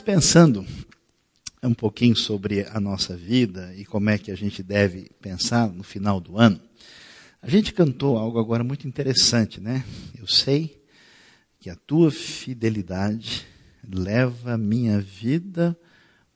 pensando 0.00 0.66
um 1.62 1.74
pouquinho 1.74 2.16
sobre 2.16 2.66
a 2.70 2.80
nossa 2.80 3.16
vida 3.16 3.74
e 3.76 3.84
como 3.84 4.08
é 4.10 4.18
que 4.18 4.30
a 4.30 4.34
gente 4.34 4.62
deve 4.62 5.10
pensar 5.20 5.68
no 5.68 5.82
final 5.82 6.20
do 6.20 6.38
ano, 6.38 6.60
a 7.42 7.48
gente 7.48 7.72
cantou 7.72 8.16
algo 8.16 8.38
agora 8.38 8.64
muito 8.64 8.88
interessante, 8.88 9.60
né? 9.60 9.84
Eu 10.18 10.26
sei 10.26 10.82
que 11.58 11.68
a 11.68 11.76
tua 11.76 12.10
fidelidade 12.10 13.46
leva 13.86 14.54
a 14.54 14.58
minha 14.58 15.00
vida 15.00 15.76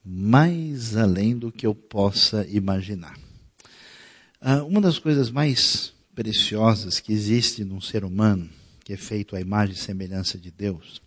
mais 0.04 0.96
além 0.96 1.36
do 1.36 1.50
que 1.50 1.66
eu 1.66 1.74
possa 1.74 2.46
imaginar. 2.48 3.18
Ah, 4.40 4.62
uma 4.62 4.80
das 4.80 4.98
coisas 4.98 5.30
mais 5.30 5.94
preciosas 6.14 7.00
que 7.00 7.12
existe 7.12 7.64
num 7.64 7.80
ser 7.80 8.04
humano, 8.04 8.48
que 8.84 8.92
é 8.92 8.96
feito 8.96 9.34
à 9.34 9.40
imagem 9.40 9.74
e 9.74 9.78
semelhança 9.78 10.36
de 10.36 10.50
Deus, 10.50 11.00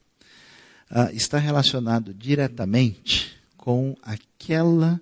ah, 0.89 1.11
está 1.11 1.37
relacionado 1.37 2.13
diretamente 2.13 3.35
com 3.55 3.95
aquela 4.01 5.01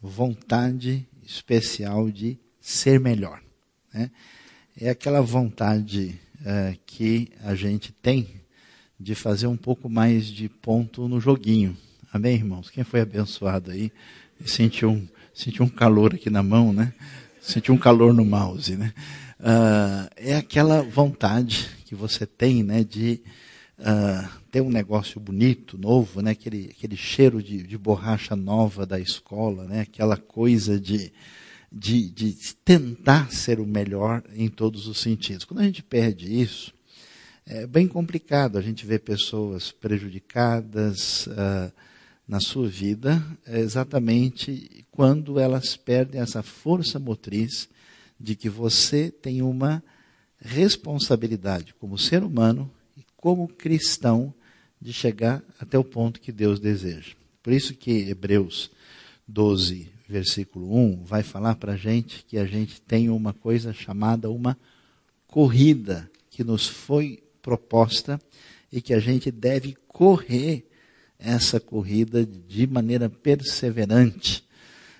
vontade 0.00 1.06
especial 1.24 2.10
de 2.10 2.38
ser 2.60 3.00
melhor. 3.00 3.40
Né? 3.92 4.10
é 4.78 4.90
aquela 4.90 5.22
vontade 5.22 6.18
é, 6.44 6.76
que 6.84 7.30
a 7.42 7.54
gente 7.54 7.92
tem 7.92 8.28
de 9.00 9.14
fazer 9.14 9.46
um 9.46 9.56
pouco 9.56 9.88
mais 9.88 10.26
de 10.26 10.48
ponto 10.48 11.08
no 11.08 11.20
joguinho. 11.20 11.76
Amém, 12.12 12.34
irmãos? 12.34 12.70
Quem 12.70 12.84
foi 12.84 13.00
abençoado 13.00 13.70
aí 13.70 13.90
sentiu 14.44 14.90
um, 14.90 15.08
sentiu 15.34 15.64
um 15.64 15.68
calor 15.68 16.14
aqui 16.14 16.28
na 16.28 16.42
mão, 16.42 16.72
né? 16.72 16.92
Sentiu 17.40 17.74
um 17.74 17.78
calor 17.78 18.12
no 18.12 18.24
mouse, 18.24 18.76
né? 18.76 18.92
Uh, 19.40 20.10
é 20.16 20.36
aquela 20.36 20.82
vontade 20.82 21.68
que 21.84 21.94
você 21.94 22.26
tem, 22.26 22.62
né, 22.62 22.82
de 22.82 23.20
ter 24.50 24.60
um 24.60 24.70
negócio 24.70 25.20
bonito, 25.20 25.76
novo, 25.76 26.22
né? 26.22 26.30
Aquele, 26.30 26.70
aquele 26.76 26.96
cheiro 26.96 27.42
de, 27.42 27.62
de 27.62 27.76
borracha 27.76 28.34
nova 28.34 28.86
da 28.86 28.98
escola, 28.98 29.64
né? 29.64 29.80
Aquela 29.82 30.16
coisa 30.16 30.80
de 30.80 31.12
de, 31.70 32.10
de 32.10 32.32
tentar 32.64 33.30
ser 33.30 33.60
o 33.60 33.66
melhor 33.66 34.22
em 34.34 34.48
todos 34.48 34.86
os 34.86 34.98
sentidos. 34.98 35.44
Quando 35.44 35.60
a 35.60 35.64
gente 35.64 35.82
perde 35.82 36.40
isso, 36.40 36.72
é 37.44 37.66
bem 37.66 37.86
complicado. 37.86 38.56
A 38.56 38.62
gente 38.62 38.86
vê 38.86 38.98
pessoas 38.98 39.70
prejudicadas 39.72 41.26
uh, 41.26 41.72
na 42.26 42.40
sua 42.40 42.68
vida, 42.68 43.22
exatamente 43.46 44.86
quando 44.90 45.38
elas 45.38 45.76
perdem 45.76 46.20
essa 46.20 46.42
força 46.42 46.98
motriz 46.98 47.68
de 48.18 48.34
que 48.34 48.48
você 48.48 49.10
tem 49.10 49.42
uma 49.42 49.82
responsabilidade 50.40 51.74
como 51.74 51.98
ser 51.98 52.22
humano 52.24 52.70
como 53.26 53.48
cristão 53.48 54.32
de 54.80 54.92
chegar 54.92 55.42
até 55.58 55.76
o 55.76 55.82
ponto 55.82 56.20
que 56.20 56.30
Deus 56.30 56.60
deseja. 56.60 57.16
Por 57.42 57.52
isso 57.52 57.74
que 57.74 58.08
Hebreus 58.08 58.70
12, 59.26 59.88
versículo 60.08 60.72
1, 60.72 61.02
vai 61.02 61.24
falar 61.24 61.56
para 61.56 61.72
a 61.72 61.76
gente 61.76 62.24
que 62.24 62.38
a 62.38 62.46
gente 62.46 62.80
tem 62.80 63.10
uma 63.10 63.32
coisa 63.32 63.72
chamada 63.72 64.30
uma 64.30 64.56
corrida 65.26 66.08
que 66.30 66.44
nos 66.44 66.68
foi 66.68 67.20
proposta 67.42 68.20
e 68.70 68.80
que 68.80 68.94
a 68.94 69.00
gente 69.00 69.32
deve 69.32 69.76
correr 69.88 70.64
essa 71.18 71.58
corrida 71.58 72.24
de 72.24 72.64
maneira 72.64 73.10
perseverante, 73.10 74.44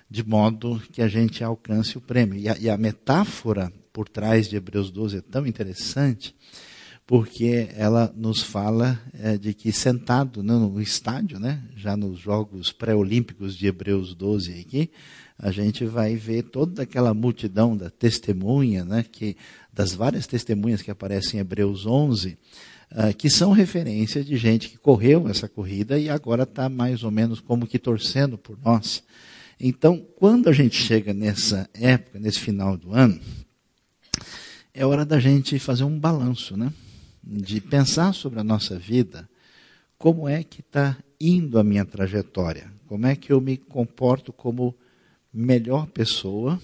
de 0.09 0.21
modo 0.21 0.83
que 0.91 1.01
a 1.01 1.07
gente 1.07 1.45
alcance 1.45 1.97
o 1.97 2.01
prêmio. 2.01 2.37
E 2.37 2.49
a, 2.49 2.57
e 2.57 2.69
a 2.69 2.75
metáfora 2.75 3.71
por 3.93 4.09
trás 4.09 4.49
de 4.49 4.57
Hebreus 4.57 4.91
12 4.91 5.15
é 5.15 5.21
tão 5.21 5.47
interessante, 5.47 6.35
porque 7.07 7.69
ela 7.77 8.13
nos 8.17 8.43
fala 8.43 8.99
é, 9.13 9.37
de 9.37 9.53
que 9.53 9.71
sentado 9.71 10.43
no 10.43 10.81
estádio, 10.81 11.39
né, 11.39 11.63
já 11.73 11.95
nos 11.95 12.19
Jogos 12.19 12.73
Pré-Olímpicos 12.73 13.55
de 13.55 13.65
Hebreus 13.65 14.13
12 14.13 14.59
aqui, 14.59 14.91
a 15.39 15.49
gente 15.49 15.85
vai 15.85 16.17
ver 16.17 16.43
toda 16.43 16.83
aquela 16.83 17.13
multidão 17.13 17.77
da 17.77 17.89
testemunha, 17.89 18.83
né, 18.83 19.05
que, 19.09 19.37
das 19.71 19.93
várias 19.93 20.27
testemunhas 20.27 20.81
que 20.81 20.91
aparecem 20.91 21.37
em 21.37 21.41
Hebreus 21.41 21.85
11, 21.85 22.31
uh, 22.31 22.37
ah, 22.91 23.13
que 23.13 23.29
são 23.29 23.53
referências 23.53 24.25
de 24.25 24.35
gente 24.35 24.67
que 24.67 24.77
correu 24.77 25.29
essa 25.29 25.47
corrida 25.47 25.97
e 25.97 26.09
agora 26.09 26.43
está 26.43 26.67
mais 26.67 27.03
ou 27.03 27.11
menos 27.11 27.39
como 27.39 27.65
que 27.65 27.79
torcendo 27.79 28.37
por 28.37 28.59
nós. 28.61 29.01
Então, 29.57 30.05
quando 30.17 30.49
a 30.49 30.51
gente 30.51 30.75
chega 30.75 31.13
nessa 31.13 31.69
época, 31.73 32.19
nesse 32.19 32.39
final 32.39 32.75
do 32.75 32.91
ano, 32.91 33.17
é 34.73 34.85
hora 34.85 35.05
da 35.05 35.19
gente 35.21 35.57
fazer 35.57 35.85
um 35.85 35.97
balanço, 35.97 36.57
né? 36.57 36.73
De 37.29 37.59
pensar 37.59 38.13
sobre 38.13 38.39
a 38.39 38.43
nossa 38.43 38.79
vida, 38.79 39.29
como 39.97 40.29
é 40.29 40.43
que 40.43 40.61
está 40.61 40.97
indo 41.19 41.59
a 41.59 41.63
minha 41.63 41.83
trajetória? 41.83 42.71
Como 42.87 43.05
é 43.05 43.17
que 43.17 43.33
eu 43.33 43.41
me 43.41 43.57
comporto 43.57 44.31
como 44.31 44.73
melhor 45.33 45.87
pessoa? 45.87 46.61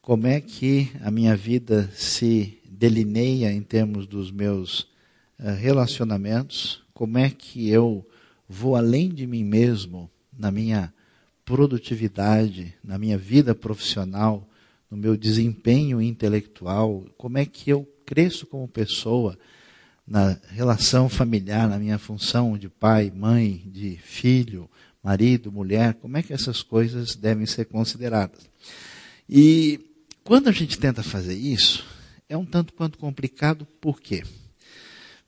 Como 0.00 0.28
é 0.28 0.40
que 0.40 0.88
a 1.02 1.10
minha 1.10 1.34
vida 1.34 1.90
se 1.92 2.60
delineia 2.64 3.50
em 3.50 3.60
termos 3.60 4.06
dos 4.06 4.30
meus 4.30 4.80
uh, 5.40 5.50
relacionamentos? 5.58 6.84
Como 6.94 7.18
é 7.18 7.28
que 7.28 7.68
eu 7.68 8.06
vou 8.48 8.76
além 8.76 9.08
de 9.08 9.26
mim 9.26 9.42
mesmo 9.42 10.08
na 10.38 10.52
minha 10.52 10.94
produtividade, 11.44 12.72
na 12.84 12.98
minha 12.98 13.18
vida 13.18 13.52
profissional, 13.52 14.48
no 14.88 14.96
meu 14.96 15.16
desempenho 15.16 16.00
intelectual? 16.00 17.04
Como 17.18 17.36
é 17.36 17.44
que 17.44 17.70
eu 17.70 17.84
cresço 18.04 18.46
como 18.46 18.68
pessoa? 18.68 19.36
Na 20.06 20.38
relação 20.50 21.08
familiar, 21.08 21.68
na 21.68 21.78
minha 21.78 21.98
função 21.98 22.56
de 22.56 22.68
pai, 22.68 23.12
mãe, 23.14 23.62
de 23.66 23.96
filho, 23.96 24.70
marido, 25.02 25.50
mulher, 25.50 25.94
como 25.94 26.16
é 26.16 26.22
que 26.22 26.32
essas 26.32 26.62
coisas 26.62 27.16
devem 27.16 27.44
ser 27.46 27.64
consideradas. 27.64 28.48
E 29.28 29.80
quando 30.22 30.48
a 30.48 30.52
gente 30.52 30.78
tenta 30.78 31.02
fazer 31.02 31.34
isso, 31.34 31.84
é 32.28 32.36
um 32.36 32.44
tanto 32.44 32.72
quanto 32.72 32.98
complicado, 32.98 33.66
por 33.80 34.00
quê? 34.00 34.22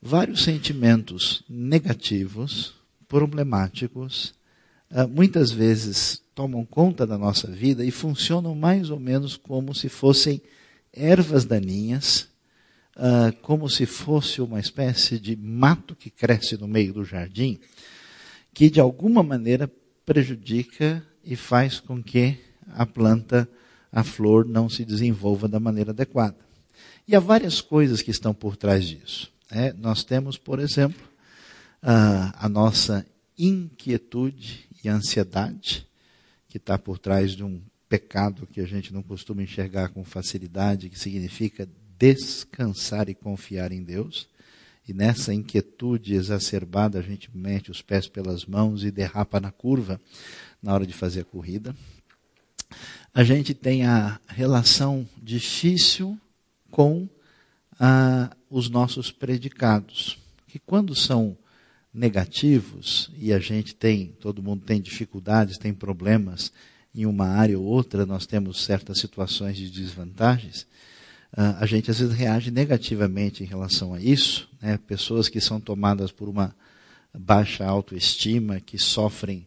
Vários 0.00 0.44
sentimentos 0.44 1.42
negativos, 1.48 2.74
problemáticos, 3.08 4.34
ah, 4.90 5.06
muitas 5.06 5.50
vezes 5.50 6.22
tomam 6.34 6.64
conta 6.64 7.06
da 7.06 7.18
nossa 7.18 7.50
vida 7.50 7.84
e 7.84 7.90
funcionam 7.90 8.54
mais 8.54 8.90
ou 8.90 9.00
menos 9.00 9.36
como 9.36 9.74
se 9.74 9.88
fossem 9.88 10.40
ervas 10.92 11.44
daninhas 11.44 12.27
uh, 12.98 13.32
como 13.40 13.68
se 13.70 13.86
fosse 13.86 14.40
uma 14.42 14.58
espécie 14.58 15.18
de 15.18 15.36
mato 15.36 15.94
que 15.94 16.10
cresce 16.10 16.56
no 16.56 16.66
meio 16.66 16.92
do 16.92 17.04
jardim, 17.04 17.58
que 18.52 18.68
de 18.68 18.80
alguma 18.80 19.22
maneira 19.22 19.70
prejudica 20.04 21.04
e 21.24 21.36
faz 21.36 21.78
com 21.78 22.02
que 22.02 22.38
a 22.74 22.84
planta, 22.84 23.48
a 23.92 24.02
flor, 24.02 24.44
não 24.44 24.68
se 24.68 24.84
desenvolva 24.84 25.48
da 25.48 25.60
maneira 25.60 25.92
adequada. 25.92 26.36
E 27.06 27.14
há 27.14 27.20
várias 27.20 27.60
coisas 27.60 28.02
que 28.02 28.10
estão 28.10 28.34
por 28.34 28.56
trás 28.56 28.86
disso. 28.86 29.32
É, 29.50 29.72
nós 29.72 30.04
temos, 30.04 30.36
por 30.36 30.58
exemplo, 30.58 31.06
uh, 31.82 32.32
a 32.34 32.48
nossa 32.48 33.06
inquietude 33.38 34.68
e 34.84 34.88
ansiedade, 34.88 35.86
que 36.48 36.58
está 36.58 36.78
por 36.78 36.98
trás 36.98 37.32
de 37.32 37.44
um 37.44 37.60
pecado 37.88 38.46
que 38.46 38.60
a 38.60 38.66
gente 38.66 38.92
não 38.92 39.02
costuma 39.02 39.42
enxergar 39.42 39.88
com 39.88 40.04
facilidade, 40.04 40.90
que 40.90 40.98
significa 40.98 41.66
descansar 41.98 43.08
e 43.08 43.14
confiar 43.14 43.72
em 43.72 43.82
Deus. 43.82 44.28
E 44.88 44.94
nessa 44.94 45.34
inquietude 45.34 46.14
exacerbada, 46.14 46.98
a 46.98 47.02
gente 47.02 47.28
mete 47.34 47.70
os 47.70 47.82
pés 47.82 48.08
pelas 48.08 48.46
mãos 48.46 48.84
e 48.84 48.90
derrapa 48.90 49.38
na 49.38 49.50
curva 49.50 50.00
na 50.62 50.72
hora 50.72 50.86
de 50.86 50.94
fazer 50.94 51.20
a 51.20 51.24
corrida. 51.24 51.74
A 53.12 53.24
gente 53.24 53.52
tem 53.52 53.84
a 53.84 54.20
relação 54.28 55.06
difícil 55.22 56.18
com 56.70 57.08
ah, 57.78 58.30
os 58.50 58.68
nossos 58.68 59.10
predicados, 59.10 60.18
que 60.46 60.58
quando 60.58 60.94
são 60.94 61.36
negativos 61.92 63.10
e 63.16 63.32
a 63.32 63.38
gente 63.38 63.74
tem, 63.74 64.08
todo 64.20 64.42
mundo 64.42 64.64
tem 64.64 64.80
dificuldades, 64.80 65.58
tem 65.58 65.72
problemas 65.72 66.52
em 66.94 67.06
uma 67.06 67.26
área 67.26 67.58
ou 67.58 67.64
outra, 67.64 68.06
nós 68.06 68.26
temos 68.26 68.64
certas 68.64 68.98
situações 68.98 69.56
de 69.56 69.70
desvantagens, 69.70 70.66
a 71.32 71.66
gente 71.66 71.90
às 71.90 71.98
vezes 71.98 72.14
reage 72.14 72.50
negativamente 72.50 73.42
em 73.42 73.46
relação 73.46 73.94
a 73.94 74.00
isso. 74.00 74.48
Né? 74.60 74.78
Pessoas 74.78 75.28
que 75.28 75.40
são 75.40 75.60
tomadas 75.60 76.10
por 76.10 76.28
uma 76.28 76.54
baixa 77.16 77.64
autoestima, 77.64 78.60
que 78.60 78.78
sofrem 78.78 79.46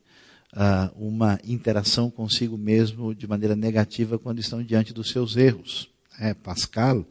uh, 0.53 0.91
uma 0.95 1.39
interação 1.43 2.09
consigo 2.09 2.57
mesmo 2.57 3.15
de 3.15 3.27
maneira 3.27 3.55
negativa 3.55 4.19
quando 4.19 4.39
estão 4.39 4.63
diante 4.63 4.93
dos 4.93 5.09
seus 5.09 5.35
erros. 5.35 5.89
É, 6.19 6.33
Pascal, 6.33 7.05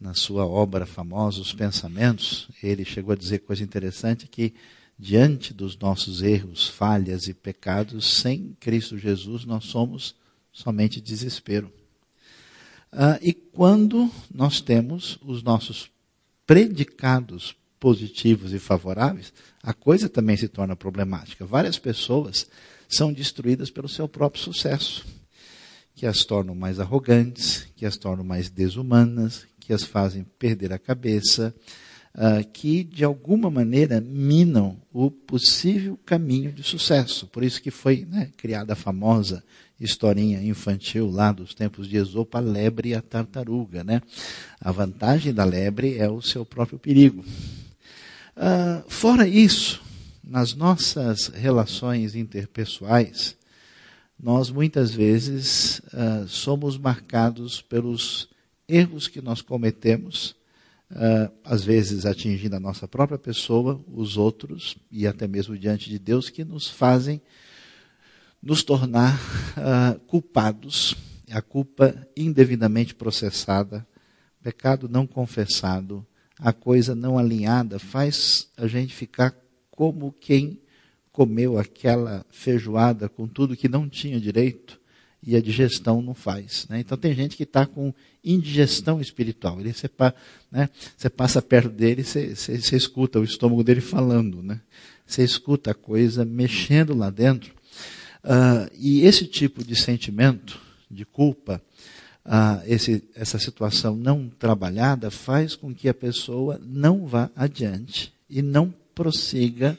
na 0.00 0.14
sua 0.14 0.46
obra 0.46 0.86
famosa, 0.86 1.40
Os 1.40 1.52
Pensamentos, 1.52 2.48
ele 2.62 2.84
chegou 2.84 3.12
a 3.12 3.16
dizer 3.16 3.40
coisa 3.40 3.62
interessante 3.62 4.26
que 4.26 4.54
diante 4.98 5.52
dos 5.52 5.76
nossos 5.76 6.22
erros, 6.22 6.68
falhas 6.68 7.28
e 7.28 7.34
pecados, 7.34 8.18
sem 8.18 8.56
Cristo 8.58 8.96
Jesus, 8.96 9.44
nós 9.44 9.64
somos 9.64 10.14
somente 10.52 11.00
desespero. 11.00 11.70
Uh, 12.96 13.20
e 13.20 13.34
quando 13.34 14.10
nós 14.34 14.62
temos 14.62 15.18
os 15.22 15.42
nossos 15.42 15.90
predicados 16.46 17.54
positivos 17.78 18.54
e 18.54 18.58
favoráveis, 18.58 19.34
a 19.62 19.74
coisa 19.74 20.08
também 20.08 20.34
se 20.34 20.48
torna 20.48 20.74
problemática. 20.74 21.44
Várias 21.44 21.78
pessoas 21.78 22.46
são 22.88 23.12
destruídas 23.12 23.68
pelo 23.68 23.86
seu 23.86 24.08
próprio 24.08 24.42
sucesso, 24.42 25.04
que 25.94 26.06
as 26.06 26.24
tornam 26.24 26.54
mais 26.54 26.80
arrogantes, 26.80 27.68
que 27.76 27.84
as 27.84 27.98
tornam 27.98 28.24
mais 28.24 28.48
desumanas, 28.48 29.46
que 29.60 29.74
as 29.74 29.82
fazem 29.82 30.24
perder 30.38 30.72
a 30.72 30.78
cabeça, 30.78 31.54
uh, 32.14 32.48
que 32.50 32.82
de 32.82 33.04
alguma 33.04 33.50
maneira 33.50 34.00
minam 34.00 34.80
o 34.90 35.10
possível 35.10 35.98
caminho 36.06 36.50
de 36.50 36.62
sucesso. 36.62 37.26
Por 37.26 37.44
isso 37.44 37.60
que 37.60 37.70
foi 37.70 38.06
né, 38.08 38.30
criada 38.38 38.72
a 38.72 38.76
famosa 38.76 39.44
historinha 39.78 40.42
infantil 40.42 41.10
lá 41.10 41.32
dos 41.32 41.54
tempos 41.54 41.88
de 41.88 41.96
Esopo, 41.96 42.36
a 42.36 42.40
lebre 42.40 42.90
e 42.90 42.94
a 42.94 43.02
tartaruga. 43.02 43.84
Né? 43.84 44.00
A 44.60 44.72
vantagem 44.72 45.32
da 45.32 45.44
lebre 45.44 45.98
é 45.98 46.08
o 46.08 46.22
seu 46.22 46.44
próprio 46.44 46.78
perigo. 46.78 47.24
Uh, 48.36 48.88
fora 48.88 49.26
isso, 49.26 49.82
nas 50.22 50.54
nossas 50.54 51.28
relações 51.28 52.14
interpessoais, 52.14 53.36
nós 54.18 54.50
muitas 54.50 54.92
vezes 54.92 55.80
uh, 55.92 56.26
somos 56.26 56.78
marcados 56.78 57.60
pelos 57.60 58.28
erros 58.68 59.08
que 59.08 59.20
nós 59.20 59.42
cometemos 59.42 60.34
uh, 60.90 61.32
às 61.44 61.64
vezes 61.64 62.06
atingindo 62.06 62.56
a 62.56 62.60
nossa 62.60 62.88
própria 62.88 63.18
pessoa, 63.18 63.80
os 63.92 64.16
outros 64.16 64.76
e 64.90 65.06
até 65.06 65.26
mesmo 65.26 65.56
diante 65.56 65.90
de 65.90 65.98
Deus, 65.98 66.30
que 66.30 66.44
nos 66.44 66.68
fazem 66.68 67.20
nos 68.46 68.62
tornar 68.62 69.18
uh, 69.56 69.98
culpados. 70.06 70.94
A 71.32 71.42
culpa 71.42 72.06
indevidamente 72.16 72.94
processada, 72.94 73.84
pecado 74.40 74.88
não 74.88 75.04
confessado, 75.04 76.06
a 76.38 76.52
coisa 76.52 76.94
não 76.94 77.18
alinhada, 77.18 77.80
faz 77.80 78.48
a 78.56 78.68
gente 78.68 78.94
ficar 78.94 79.34
como 79.68 80.14
quem 80.20 80.60
comeu 81.10 81.58
aquela 81.58 82.24
feijoada 82.30 83.08
com 83.08 83.26
tudo 83.26 83.56
que 83.56 83.68
não 83.68 83.88
tinha 83.88 84.20
direito 84.20 84.78
e 85.20 85.34
a 85.34 85.40
digestão 85.40 86.00
não 86.00 86.14
faz. 86.14 86.68
Né? 86.68 86.78
Então 86.78 86.96
tem 86.96 87.12
gente 87.12 87.36
que 87.36 87.42
está 87.42 87.66
com 87.66 87.92
indigestão 88.22 89.00
espiritual. 89.00 89.58
Ele, 89.58 89.72
você, 89.72 89.90
né, 90.52 90.70
você 90.96 91.10
passa 91.10 91.42
perto 91.42 91.70
dele, 91.70 92.04
você, 92.04 92.36
você, 92.36 92.60
você, 92.60 92.76
escuta 92.76 93.18
o 93.18 93.24
estômago 93.24 93.64
dele 93.64 93.80
falando. 93.80 94.40
Né? 94.40 94.60
Você 95.04 95.24
escuta 95.24 95.72
a 95.72 95.74
coisa 95.74 96.24
mexendo 96.24 96.94
lá 96.94 97.10
dentro. 97.10 97.55
Uh, 98.26 98.68
e 98.76 99.02
esse 99.02 99.24
tipo 99.24 99.62
de 99.62 99.76
sentimento 99.76 100.60
de 100.90 101.04
culpa, 101.04 101.62
uh, 102.24 102.60
esse, 102.66 103.04
essa 103.14 103.38
situação 103.38 103.94
não 103.94 104.28
trabalhada, 104.28 105.12
faz 105.12 105.54
com 105.54 105.72
que 105.72 105.88
a 105.88 105.94
pessoa 105.94 106.60
não 106.60 107.06
vá 107.06 107.30
adiante 107.36 108.12
e 108.28 108.42
não 108.42 108.74
prossiga 108.92 109.78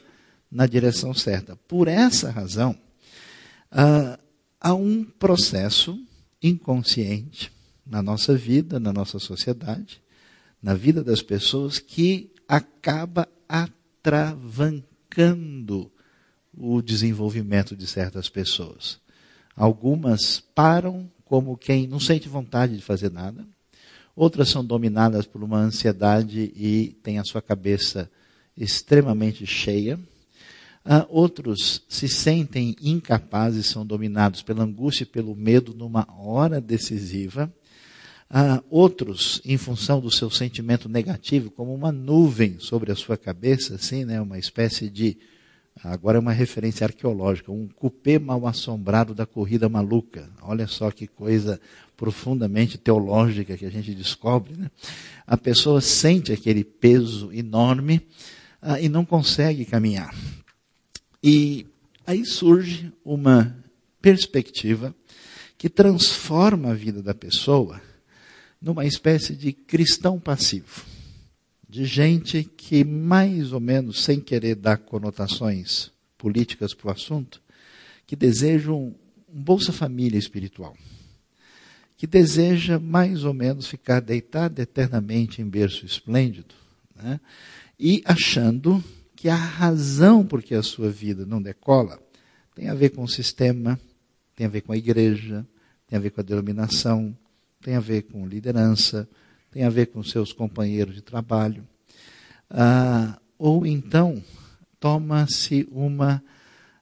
na 0.50 0.66
direção 0.66 1.12
certa. 1.12 1.56
Por 1.68 1.88
essa 1.88 2.30
razão, 2.30 2.74
uh, 3.70 4.18
há 4.58 4.72
um 4.72 5.04
processo 5.04 6.02
inconsciente 6.42 7.52
na 7.86 8.02
nossa 8.02 8.34
vida, 8.34 8.80
na 8.80 8.94
nossa 8.94 9.18
sociedade, 9.18 10.00
na 10.62 10.72
vida 10.72 11.04
das 11.04 11.20
pessoas, 11.20 11.78
que 11.78 12.32
acaba 12.48 13.28
atravancando 13.46 15.92
o 16.58 16.82
desenvolvimento 16.82 17.76
de 17.76 17.86
certas 17.86 18.28
pessoas. 18.28 18.98
Algumas 19.56 20.40
param 20.40 21.10
como 21.24 21.56
quem 21.56 21.86
não 21.86 22.00
sente 22.00 22.28
vontade 22.28 22.76
de 22.76 22.82
fazer 22.82 23.10
nada, 23.10 23.46
outras 24.16 24.48
são 24.48 24.64
dominadas 24.64 25.26
por 25.26 25.42
uma 25.42 25.58
ansiedade 25.58 26.52
e 26.56 26.96
têm 27.02 27.18
a 27.18 27.24
sua 27.24 27.42
cabeça 27.42 28.10
extremamente 28.56 29.46
cheia 29.46 29.98
Uh, 30.88 31.04
outros 31.10 31.82
se 31.86 32.08
sentem 32.08 32.74
incapazes, 32.80 33.66
são 33.66 33.84
dominados 33.84 34.40
pela 34.40 34.64
angústia 34.64 35.02
e 35.02 35.06
pelo 35.06 35.36
medo 35.36 35.74
numa 35.74 36.08
hora 36.18 36.62
decisiva. 36.62 37.52
Uh, 38.30 38.64
outros, 38.70 39.42
em 39.44 39.58
função 39.58 40.00
do 40.00 40.10
seu 40.10 40.30
sentimento 40.30 40.88
negativo, 40.88 41.50
como 41.50 41.74
uma 41.74 41.92
nuvem 41.92 42.58
sobre 42.58 42.90
a 42.90 42.96
sua 42.96 43.18
cabeça, 43.18 43.74
assim, 43.74 44.06
né, 44.06 44.18
uma 44.18 44.38
espécie 44.38 44.88
de, 44.88 45.18
agora 45.82 46.18
é 46.18 46.20
uma 46.20 46.32
referência 46.32 46.84
arqueológica, 46.84 47.52
um 47.52 47.68
cupê 47.68 48.18
mal 48.18 48.46
assombrado 48.46 49.14
da 49.14 49.26
corrida 49.26 49.68
maluca. 49.68 50.30
Olha 50.42 50.66
só 50.66 50.90
que 50.90 51.06
coisa 51.06 51.60
profundamente 51.96 52.78
teológica 52.78 53.56
que 53.56 53.66
a 53.66 53.70
gente 53.70 53.94
descobre. 53.94 54.54
Né? 54.56 54.70
A 55.26 55.36
pessoa 55.36 55.80
sente 55.80 56.32
aquele 56.32 56.64
peso 56.64 57.32
enorme 57.32 58.00
uh, 58.62 58.76
e 58.80 58.88
não 58.88 59.04
consegue 59.04 59.64
caminhar. 59.64 60.14
E 61.22 61.66
aí 62.06 62.24
surge 62.24 62.92
uma 63.04 63.56
perspectiva 64.00 64.94
que 65.58 65.68
transforma 65.68 66.70
a 66.70 66.74
vida 66.74 67.02
da 67.02 67.12
pessoa 67.12 67.80
numa 68.62 68.84
espécie 68.84 69.34
de 69.34 69.52
cristão 69.52 70.18
passivo, 70.18 70.84
de 71.68 71.84
gente 71.84 72.44
que, 72.44 72.82
mais 72.84 73.52
ou 73.52 73.60
menos, 73.60 74.02
sem 74.02 74.20
querer 74.20 74.54
dar 74.54 74.78
conotações 74.78 75.90
políticas 76.16 76.72
para 76.72 76.88
o 76.88 76.90
assunto, 76.90 77.42
que 78.06 78.16
desejam 78.16 78.94
um 79.28 79.42
Bolsa 79.42 79.72
Família 79.72 80.18
espiritual, 80.18 80.74
que 81.96 82.06
deseja, 82.06 82.78
mais 82.78 83.24
ou 83.24 83.34
menos, 83.34 83.66
ficar 83.66 84.00
deitado 84.00 84.60
eternamente 84.60 85.42
em 85.42 85.48
berço 85.48 85.84
esplêndido, 85.84 86.54
né? 86.96 87.20
e 87.78 88.02
achando 88.04 88.82
que 89.14 89.28
a 89.28 89.36
razão 89.36 90.24
por 90.24 90.42
que 90.42 90.54
a 90.54 90.62
sua 90.62 90.88
vida 90.88 91.26
não 91.26 91.42
decola 91.42 92.00
tem 92.54 92.68
a 92.68 92.74
ver 92.74 92.90
com 92.90 93.04
o 93.04 93.08
sistema, 93.08 93.78
tem 94.34 94.46
a 94.46 94.50
ver 94.50 94.62
com 94.62 94.72
a 94.72 94.76
igreja, 94.76 95.46
tem 95.86 95.96
a 95.96 96.00
ver 96.00 96.10
com 96.10 96.20
a 96.20 96.24
denominação, 96.24 97.16
tem 97.60 97.76
a 97.76 97.80
ver 97.80 98.02
com 98.02 98.26
liderança, 98.26 99.08
tem 99.50 99.64
a 99.64 99.70
ver 99.70 99.86
com 99.86 100.02
seus 100.02 100.32
companheiros 100.32 100.94
de 100.94 101.02
trabalho. 101.02 101.66
Ah, 102.50 103.18
ou 103.38 103.66
então 103.66 104.22
toma-se 104.80 105.68
uma 105.70 106.22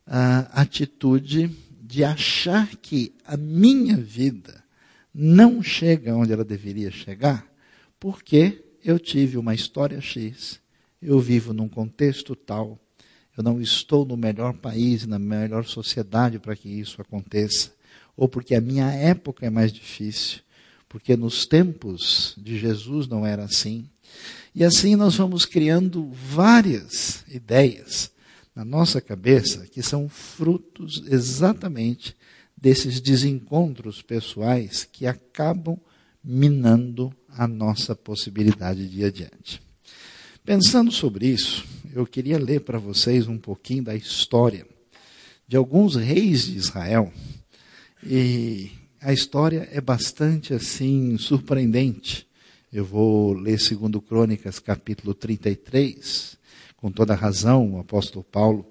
ah, 0.07 0.49
atitude 0.53 1.51
de 1.83 2.05
achar 2.05 2.77
que 2.77 3.15
a 3.25 3.37
minha 3.37 3.97
vida 3.97 4.65
não 5.15 5.63
chega 5.63 6.15
onde 6.15 6.33
ela 6.33 6.45
deveria 6.45 6.91
chegar, 6.91 7.47
porque 7.99 8.63
eu 8.85 8.99
tive 8.99 9.39
uma 9.39 9.55
história 9.55 10.01
X, 10.01 10.61
eu 11.01 11.19
vivo 11.21 11.53
num 11.53 11.69
contexto 11.69 12.37
tal, 12.37 12.79
eu 13.37 13.43
não 13.43 13.61
estou 13.61 14.05
no 14.05 14.17
melhor 14.17 14.55
país, 14.55 15.07
na 15.07 15.19
melhor 15.19 15.65
sociedade 15.65 16.39
para 16.39 16.57
que 16.57 16.69
isso 16.69 17.01
aconteça, 17.01 17.73
ou 18.17 18.29
porque 18.29 18.55
a 18.55 18.61
minha 18.61 18.91
época 18.91 19.47
é 19.47 19.51
mais 19.51 19.73
difícil, 19.73 20.41
porque 20.89 21.17
nos 21.17 21.47
tempos 21.47 22.35
de 22.37 22.59
Jesus 22.59 23.07
não 23.07 23.27
era 23.27 23.45
assim. 23.45 23.89
E 24.55 24.65
assim 24.65 24.97
nós 24.97 25.15
vamos 25.17 25.45
criando 25.45 26.11
várias 26.13 27.25
ideias 27.29 28.11
na 28.55 28.65
nossa 28.65 29.01
cabeça 29.01 29.67
que 29.67 29.83
são 29.83 30.09
frutos 30.09 31.03
exatamente 31.09 32.17
desses 32.57 33.01
desencontros 33.01 34.01
pessoais 34.01 34.89
que 34.91 35.07
acabam 35.07 35.79
minando 36.25 37.15
a 37.29 37.47
nossa 37.47 37.95
possibilidade 37.95 38.89
de 38.89 39.01
ir 39.01 39.05
adiante. 39.05 39.63
Pensando 40.45 40.91
sobre 40.91 41.27
isso, 41.27 41.65
eu 41.93 42.07
queria 42.07 42.39
ler 42.39 42.61
para 42.61 42.79
vocês 42.79 43.29
um 43.29 43.37
pouquinho 43.37 43.85
da 43.85 43.95
história 43.95 44.67
de 45.47 45.57
alguns 45.57 45.97
reis 45.97 46.47
de 46.47 46.57
Israel. 46.57 47.13
E 48.03 48.71
a 49.01 49.13
história 49.13 49.69
é 49.73 49.81
bastante 49.81 50.55
assim 50.55 51.17
surpreendente. 51.19 52.27
Eu 52.73 52.85
vou 52.85 53.33
ler 53.33 53.61
segundo 53.61 54.01
Crônicas, 54.01 54.59
capítulo 54.59 55.15
33. 55.15 56.37
Com 56.77 56.91
toda 56.91 57.15
razão, 57.15 57.75
o 57.75 57.81
apóstolo 57.81 58.25
Paulo 58.25 58.67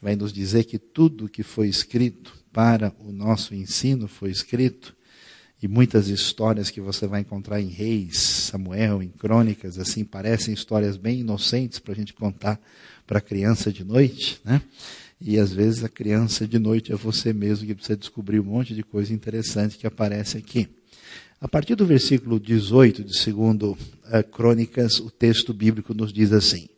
vai 0.00 0.16
nos 0.16 0.32
dizer 0.32 0.64
que 0.64 0.78
tudo 0.78 1.28
que 1.28 1.42
foi 1.42 1.68
escrito 1.68 2.36
para 2.52 2.92
o 3.00 3.12
nosso 3.12 3.54
ensino 3.54 4.08
foi 4.08 4.30
escrito 4.30 4.96
e 5.62 5.68
muitas 5.68 6.08
histórias 6.08 6.70
que 6.70 6.80
você 6.80 7.06
vai 7.06 7.20
encontrar 7.20 7.60
em 7.60 7.68
Reis, 7.68 8.18
Samuel, 8.18 9.02
em 9.02 9.08
Crônicas, 9.08 9.78
assim, 9.78 10.04
parecem 10.04 10.54
histórias 10.54 10.96
bem 10.96 11.20
inocentes 11.20 11.78
para 11.78 11.92
a 11.92 11.96
gente 11.96 12.14
contar 12.14 12.58
para 13.06 13.18
a 13.18 13.20
criança 13.20 13.70
de 13.70 13.84
noite, 13.84 14.40
né? 14.42 14.62
E 15.20 15.38
às 15.38 15.52
vezes 15.52 15.84
a 15.84 15.88
criança 15.88 16.46
de 16.46 16.58
noite 16.58 16.92
é 16.92 16.96
você 16.96 17.32
mesmo 17.32 17.66
que 17.66 17.74
precisa 17.74 17.96
descobrir 17.96 18.40
um 18.40 18.44
monte 18.44 18.74
de 18.74 18.82
coisa 18.82 19.12
interessante 19.12 19.76
que 19.76 19.86
aparece 19.86 20.38
aqui. 20.38 20.68
A 21.40 21.48
partir 21.48 21.74
do 21.74 21.86
versículo 21.86 22.40
18 22.40 23.04
de 23.04 23.18
segundo 23.18 23.72
uh, 23.72 24.24
Crônicas, 24.30 24.98
o 24.98 25.10
texto 25.10 25.52
bíblico 25.52 25.92
nos 25.94 26.12
diz 26.12 26.32
assim: 26.32 26.68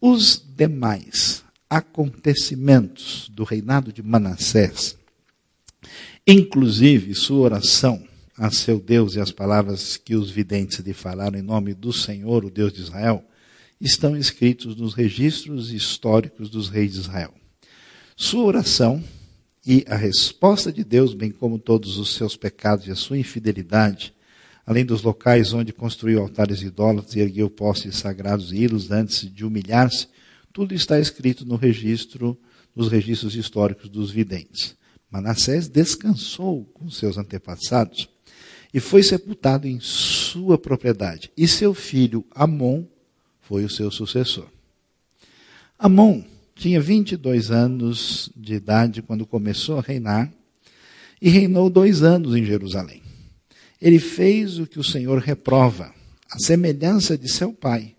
Os 0.00 0.42
demais 0.56 1.44
acontecimentos 1.68 3.30
do 3.30 3.44
reinado 3.44 3.92
de 3.92 4.02
Manassés 4.02 4.98
Inclusive, 6.30 7.14
sua 7.14 7.38
oração 7.38 8.06
a 8.36 8.50
seu 8.50 8.78
Deus 8.78 9.14
e 9.14 9.20
as 9.20 9.32
palavras 9.32 9.96
que 9.96 10.14
os 10.14 10.30
videntes 10.30 10.78
lhe 10.80 10.92
falaram 10.92 11.38
em 11.38 11.42
nome 11.42 11.72
do 11.72 11.90
Senhor, 11.90 12.44
o 12.44 12.50
Deus 12.50 12.70
de 12.70 12.82
Israel, 12.82 13.24
estão 13.80 14.14
escritos 14.14 14.76
nos 14.76 14.92
registros 14.92 15.72
históricos 15.72 16.50
dos 16.50 16.68
reis 16.68 16.92
de 16.92 16.98
Israel. 16.98 17.32
Sua 18.20 18.42
oração 18.42 19.00
e 19.64 19.84
a 19.86 19.94
resposta 19.94 20.72
de 20.72 20.82
Deus, 20.82 21.14
bem 21.14 21.30
como 21.30 21.56
todos 21.56 21.98
os 21.98 22.16
seus 22.16 22.36
pecados 22.36 22.88
e 22.88 22.90
a 22.90 22.96
sua 22.96 23.16
infidelidade, 23.16 24.12
além 24.66 24.84
dos 24.84 25.02
locais 25.02 25.52
onde 25.52 25.72
construiu 25.72 26.20
altares 26.20 26.60
idólatras 26.60 27.14
e 27.14 27.20
ergueu 27.20 27.48
postes 27.48 27.94
sagrados 27.94 28.50
e 28.50 28.56
ídolos 28.56 28.90
antes 28.90 29.32
de 29.32 29.44
humilhar-se, 29.44 30.08
tudo 30.52 30.74
está 30.74 30.98
escrito 30.98 31.46
no 31.46 31.54
registro, 31.54 32.36
nos 32.74 32.88
registros 32.88 33.36
históricos 33.36 33.88
dos 33.88 34.10
videntes. 34.10 34.74
Manassés 35.08 35.68
descansou 35.68 36.64
com 36.74 36.90
seus 36.90 37.18
antepassados 37.18 38.08
e 38.74 38.80
foi 38.80 39.04
sepultado 39.04 39.68
em 39.68 39.78
sua 39.78 40.58
propriedade. 40.58 41.30
E 41.36 41.46
seu 41.46 41.72
filho 41.72 42.26
Amon 42.32 42.82
foi 43.40 43.64
o 43.64 43.70
seu 43.70 43.92
sucessor. 43.92 44.48
Amon 45.78 46.24
tinha 46.58 46.80
22 46.80 47.52
anos 47.52 48.30
de 48.36 48.54
idade 48.54 49.00
quando 49.00 49.24
começou 49.24 49.78
a 49.78 49.80
reinar 49.80 50.30
e 51.22 51.28
reinou 51.28 51.70
dois 51.70 52.02
anos 52.02 52.34
em 52.34 52.44
Jerusalém. 52.44 53.00
Ele 53.80 54.00
fez 54.00 54.58
o 54.58 54.66
que 54.66 54.78
o 54.78 54.84
Senhor 54.84 55.20
reprova, 55.20 55.94
a 56.28 56.38
semelhança 56.40 57.16
de 57.16 57.30
seu 57.30 57.52
pai. 57.52 57.94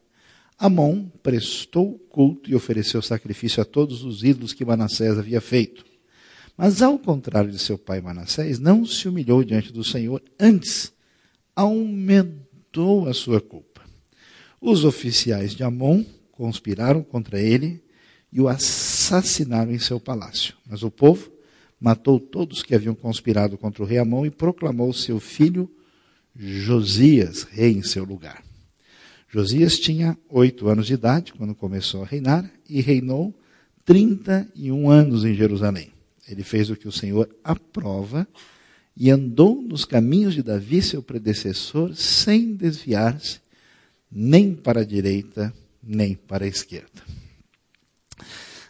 Amon 0.57 1.05
prestou 1.23 1.97
culto 2.09 2.51
e 2.51 2.55
ofereceu 2.55 3.01
sacrifício 3.01 3.61
a 3.61 3.65
todos 3.65 4.03
os 4.03 4.23
ídolos 4.23 4.51
que 4.51 4.65
Manassés 4.65 5.17
havia 5.17 5.39
feito. 5.39 5.85
Mas, 6.57 6.81
ao 6.81 6.99
contrário 6.99 7.49
de 7.49 7.59
seu 7.59 7.77
pai 7.77 8.01
Manassés, 8.01 8.59
não 8.59 8.85
se 8.85 9.07
humilhou 9.07 9.41
diante 9.41 9.71
do 9.71 9.85
Senhor, 9.85 10.21
antes 10.37 10.91
aumentou 11.55 13.07
a 13.07 13.13
sua 13.13 13.39
culpa. 13.39 13.81
Os 14.59 14.83
oficiais 14.83 15.55
de 15.55 15.63
Amon 15.63 16.03
conspiraram 16.33 17.01
contra 17.01 17.39
ele 17.39 17.81
e 18.31 18.39
o 18.39 18.47
assassinaram 18.47 19.71
em 19.71 19.79
seu 19.79 19.99
palácio. 19.99 20.55
Mas 20.67 20.83
o 20.83 20.91
povo 20.91 21.31
matou 21.79 22.19
todos 22.19 22.61
que 22.61 22.75
haviam 22.75 22.93
conspirado 22.93 23.57
contra 23.57 23.83
o 23.83 23.85
rei 23.85 23.97
Amon 23.97 24.25
e 24.25 24.29
proclamou 24.29 24.93
seu 24.93 25.19
filho 25.19 25.69
Josias 26.35 27.43
rei 27.43 27.71
em 27.71 27.83
seu 27.83 28.03
lugar. 28.03 28.43
Josias 29.31 29.77
tinha 29.77 30.17
oito 30.29 30.67
anos 30.67 30.87
de 30.87 30.93
idade 30.93 31.33
quando 31.33 31.53
começou 31.53 32.03
a 32.03 32.05
reinar 32.05 32.49
e 32.67 32.81
reinou 32.81 33.33
31 33.85 34.89
anos 34.89 35.25
em 35.25 35.33
Jerusalém. 35.33 35.91
Ele 36.27 36.43
fez 36.43 36.69
o 36.69 36.75
que 36.75 36.87
o 36.87 36.91
Senhor 36.91 37.29
aprova 37.43 38.27
e 38.95 39.09
andou 39.09 39.61
nos 39.61 39.85
caminhos 39.85 40.33
de 40.33 40.43
Davi, 40.43 40.81
seu 40.81 41.01
predecessor, 41.01 41.95
sem 41.95 42.53
desviar-se 42.53 43.39
nem 44.11 44.53
para 44.53 44.81
a 44.81 44.85
direita, 44.85 45.53
nem 45.81 46.15
para 46.15 46.45
a 46.45 46.47
esquerda. 46.47 47.01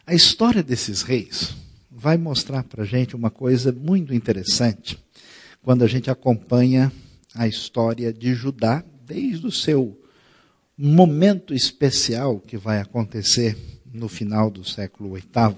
A 0.10 0.16
história 0.16 0.64
desses 0.64 1.04
reis 1.04 1.56
vai 1.92 2.18
mostrar 2.18 2.64
para 2.64 2.82
a 2.82 2.86
gente 2.86 3.16
uma 3.16 3.30
coisa 3.30 3.72
muito 3.72 4.12
interessante 4.12 4.98
quando 5.62 5.84
a 5.84 5.88
gente 5.88 6.10
acompanha 6.10 6.92
a 7.36 7.48
história 7.48 8.12
de 8.12 8.34
Judá 8.34 8.84
desde 9.06 9.46
o 9.46 9.52
seu 9.52 10.02
momento 10.76 11.54
especial 11.54 12.40
que 12.40 12.58
vai 12.58 12.82
acontecer 12.82 13.56
no 13.86 14.10
final 14.10 14.50
do 14.50 14.68
século 14.68 15.14
VIII 15.14 15.56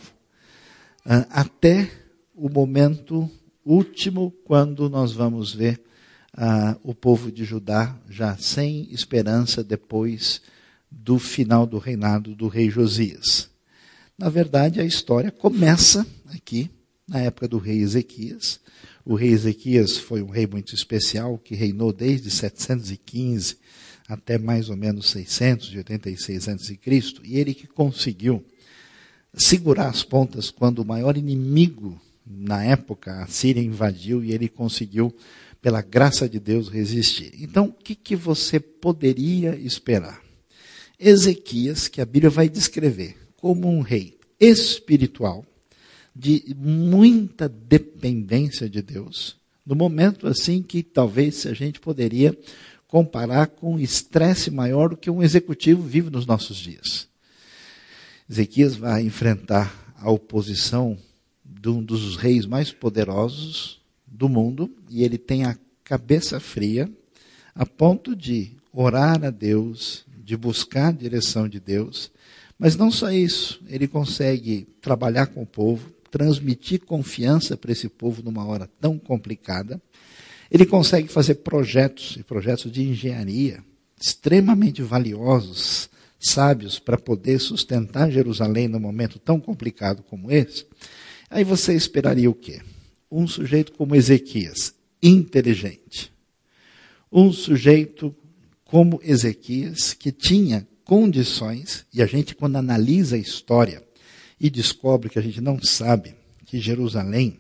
ah, 1.06 1.28
até 1.30 1.90
o 2.36 2.50
momento 2.50 3.32
último, 3.66 4.32
quando 4.44 4.90
nós 4.90 5.14
vamos 5.14 5.54
ver 5.54 5.82
uh, 6.38 6.78
o 6.84 6.94
povo 6.94 7.32
de 7.32 7.46
Judá 7.46 7.98
já 8.10 8.36
sem 8.36 8.92
esperança 8.92 9.64
depois 9.64 10.42
do 10.92 11.18
final 11.18 11.66
do 11.66 11.78
reinado 11.78 12.36
do 12.36 12.50
rei 12.50 12.70
Josias. 12.70 13.51
Na 14.22 14.30
verdade, 14.30 14.80
a 14.80 14.86
história 14.86 15.32
começa 15.32 16.06
aqui, 16.28 16.70
na 17.08 17.22
época 17.22 17.48
do 17.48 17.58
rei 17.58 17.80
Ezequias. 17.80 18.60
O 19.04 19.16
rei 19.16 19.32
Ezequias 19.32 19.98
foi 19.98 20.22
um 20.22 20.30
rei 20.30 20.46
muito 20.46 20.76
especial, 20.76 21.40
que 21.40 21.56
reinou 21.56 21.92
desde 21.92 22.30
715 22.30 23.58
até 24.08 24.38
mais 24.38 24.70
ou 24.70 24.78
menos 24.78 25.10
686 25.10 26.50
a.C., 26.50 26.80
e 27.24 27.40
ele 27.40 27.56
que 27.56 27.66
conseguiu 27.66 28.46
segurar 29.34 29.90
as 29.90 30.04
pontas 30.04 30.52
quando 30.52 30.84
o 30.84 30.86
maior 30.86 31.18
inimigo 31.18 32.00
na 32.24 32.64
época, 32.64 33.24
a 33.24 33.26
Síria 33.26 33.64
invadiu 33.64 34.24
e 34.24 34.34
ele 34.34 34.48
conseguiu, 34.48 35.12
pela 35.60 35.82
graça 35.82 36.30
de 36.30 36.40
Deus, 36.40 36.70
resistir. 36.70 37.34
Então, 37.40 37.66
o 37.66 37.74
que, 37.74 37.96
que 37.96 38.16
você 38.16 38.60
poderia 38.60 39.56
esperar? 39.56 40.22
Ezequias, 41.00 41.88
que 41.88 42.00
a 42.00 42.06
Bíblia 42.06 42.30
vai 42.30 42.48
descrever 42.48 43.21
como 43.42 43.68
um 43.68 43.82
rei 43.82 44.18
espiritual, 44.40 45.44
de 46.16 46.56
muita 46.58 47.50
dependência 47.50 48.70
de 48.70 48.82
Deus, 48.82 49.36
no 49.66 49.76
momento 49.76 50.28
assim 50.28 50.62
que 50.62 50.84
talvez 50.84 51.46
a 51.46 51.54
gente 51.54 51.80
poderia 51.80 52.38
comparar 52.88 53.48
com 53.48 53.76
um 53.76 53.80
estresse 53.80 54.52
maior 54.52 54.90
do 54.90 54.98
que 54.98 55.10
um 55.10 55.24
executivo 55.24 55.82
vive 55.82 56.10
nos 56.10 56.26
nossos 56.26 56.58
dias. 56.58 57.08
Ezequias 58.30 58.76
vai 58.76 59.04
enfrentar 59.04 59.94
a 59.98 60.12
oposição 60.12 60.98
de 61.44 61.70
um 61.70 61.82
dos 61.82 62.16
reis 62.18 62.46
mais 62.46 62.72
poderosos 62.72 63.82
do 64.06 64.28
mundo 64.28 64.70
e 64.90 65.04
ele 65.04 65.18
tem 65.18 65.46
a 65.46 65.58
cabeça 65.84 66.40
fria 66.40 66.92
a 67.56 67.66
ponto 67.66 68.16
de 68.16 68.52
orar 68.74 69.24
a 69.24 69.30
Deus, 69.30 70.06
de 70.24 70.36
buscar 70.38 70.88
a 70.88 70.92
direção 70.92 71.48
de 71.48 71.60
Deus. 71.60 72.12
Mas 72.62 72.76
não 72.76 72.92
só 72.92 73.12
isso, 73.12 73.60
ele 73.68 73.88
consegue 73.88 74.68
trabalhar 74.80 75.26
com 75.26 75.42
o 75.42 75.48
povo, 75.48 75.92
transmitir 76.12 76.82
confiança 76.82 77.58
para 77.58 77.72
esse 77.72 77.90
povo 77.90 78.22
numa 78.22 78.46
hora 78.46 78.70
tão 78.80 79.00
complicada. 79.00 79.82
Ele 80.52 80.68
consegue 80.68 81.08
fazer 81.08 81.36
projetos 81.36 82.18
e 82.20 82.24
projetos 82.24 82.72
de 82.72 82.84
engenharia 82.84 83.64
extremamente 84.00 84.84
valiosos 84.84 85.90
sábios 86.20 86.78
para 86.78 87.00
poder 87.00 87.40
sustentar 87.40 88.12
Jerusalém 88.12 88.68
num 88.68 88.80
momento 88.80 89.18
tão 89.18 89.40
complicado 89.40 90.04
como 90.04 90.32
esse, 90.32 90.68
aí 91.32 91.44
você 91.44 91.74
esperaria 91.74 92.30
o 92.30 92.36
quê? 92.36 92.62
Um 93.12 93.28
sujeito 93.28 93.72
como 93.72 93.96
Ezequias, 93.96 94.76
inteligente. 95.02 96.14
Um 97.12 97.34
sujeito 97.34 98.16
como 98.64 99.02
Ezequias, 99.04 99.96
que 99.96 100.12
tinha 100.12 100.68
condições, 100.92 101.86
e 101.94 102.02
a 102.02 102.06
gente, 102.06 102.36
quando 102.36 102.58
analisa 102.58 103.16
a 103.16 103.18
história 103.18 103.82
e 104.38 104.50
descobre 104.50 105.10
que 105.10 105.18
a 105.18 105.22
gente 105.22 105.40
não 105.40 105.58
sabe 105.64 106.14
que 106.46 106.60
Jerusalém, 106.60 107.40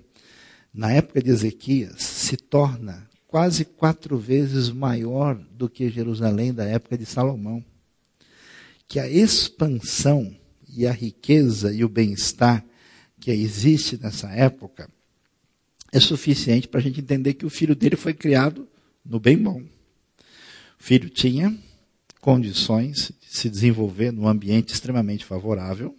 na 0.73 0.93
época 0.93 1.21
de 1.21 1.31
Ezequias, 1.31 2.01
se 2.01 2.37
torna 2.37 3.05
quase 3.27 3.65
quatro 3.65 4.17
vezes 4.17 4.69
maior 4.69 5.35
do 5.35 5.67
que 5.67 5.89
Jerusalém 5.89 6.53
da 6.53 6.63
época 6.63 6.97
de 6.97 7.05
Salomão 7.05 7.61
que 8.87 8.99
a 9.01 9.09
expansão 9.09 10.33
e 10.69 10.87
a 10.87 10.93
riqueza 10.93 11.73
e 11.73 11.83
o 11.83 11.89
bem-estar 11.89 12.63
que 13.19 13.31
existe 13.31 13.99
nessa 14.01 14.29
época 14.29 14.89
é 15.91 15.99
suficiente 15.99 16.69
para 16.69 16.79
a 16.79 16.83
gente 16.83 17.01
entender 17.01 17.33
que 17.33 17.45
o 17.45 17.49
filho 17.49 17.75
dele 17.75 17.97
foi 17.97 18.13
criado 18.13 18.65
no 19.05 19.19
bem 19.19 19.37
bom. 19.37 19.59
O 19.59 20.83
filho 20.83 21.09
tinha 21.09 21.53
condições 22.21 23.11
de 23.19 23.37
se 23.37 23.49
desenvolver 23.49 24.11
num 24.11 24.27
ambiente 24.27 24.73
extremamente 24.73 25.25
favorável. 25.25 25.95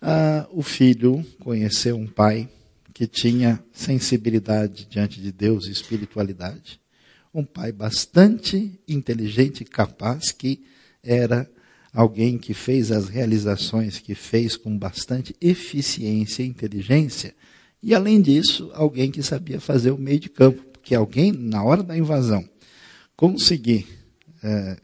Ah, 0.00 0.46
o 0.50 0.62
filho 0.62 1.24
conheceu 1.40 1.96
um 1.96 2.06
pai 2.06 2.48
que 2.94 3.06
tinha 3.06 3.62
sensibilidade 3.72 4.86
diante 4.88 5.20
de 5.20 5.30
Deus 5.30 5.66
e 5.66 5.72
espiritualidade. 5.72 6.80
Um 7.34 7.44
pai 7.44 7.72
bastante 7.72 8.80
inteligente 8.88 9.60
e 9.60 9.66
capaz 9.66 10.32
que 10.32 10.64
era 11.02 11.50
alguém 11.92 12.38
que 12.38 12.54
fez 12.54 12.90
as 12.92 13.08
realizações 13.08 13.98
que 13.98 14.14
fez 14.14 14.56
com 14.56 14.78
bastante 14.78 15.34
eficiência 15.40 16.42
e 16.42 16.46
inteligência, 16.46 17.34
e 17.82 17.94
além 17.94 18.20
disso, 18.20 18.70
alguém 18.74 19.10
que 19.10 19.22
sabia 19.22 19.60
fazer 19.60 19.90
o 19.90 19.98
meio 19.98 20.18
de 20.18 20.28
campo, 20.28 20.62
porque 20.72 20.94
alguém, 20.94 21.32
na 21.32 21.62
hora 21.62 21.82
da 21.82 21.96
invasão, 21.96 22.44
conseguir 23.16 23.86
é, 24.42 24.76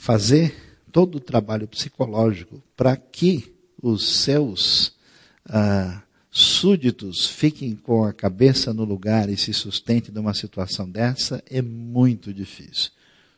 fazer 0.00 0.52
todo 0.90 1.16
o 1.16 1.20
trabalho 1.20 1.68
psicológico 1.68 2.62
para 2.74 2.96
que 2.96 3.54
os 3.82 4.22
seus 4.22 4.96
ah, 5.44 6.02
súditos 6.30 7.26
fiquem 7.26 7.76
com 7.76 8.04
a 8.04 8.12
cabeça 8.14 8.72
no 8.72 8.84
lugar 8.84 9.28
e 9.28 9.36
se 9.36 9.52
sustentem 9.52 10.14
numa 10.14 10.32
situação 10.32 10.90
dessa 10.90 11.44
é 11.50 11.60
muito 11.60 12.32
difícil. 12.32 12.92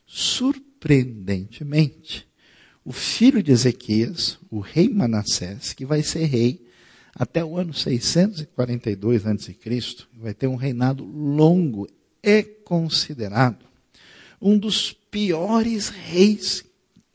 Surpreendentemente, 0.07 2.25
o 2.85 2.93
filho 2.93 3.43
de 3.43 3.51
Ezequias, 3.51 4.37
o 4.49 4.61
rei 4.61 4.87
Manassés, 4.87 5.73
que 5.73 5.85
vai 5.85 6.01
ser 6.01 6.23
rei 6.27 6.65
até 7.13 7.43
o 7.43 7.57
ano 7.57 7.73
642 7.73 9.27
a.C., 9.27 9.57
vai 10.13 10.33
ter 10.33 10.47
um 10.47 10.55
reinado 10.55 11.03
longo, 11.03 11.89
é 12.23 12.41
considerado 12.41 13.72
um 14.43 14.57
dos 14.57 14.91
piores 14.91 15.87
reis 15.87 16.65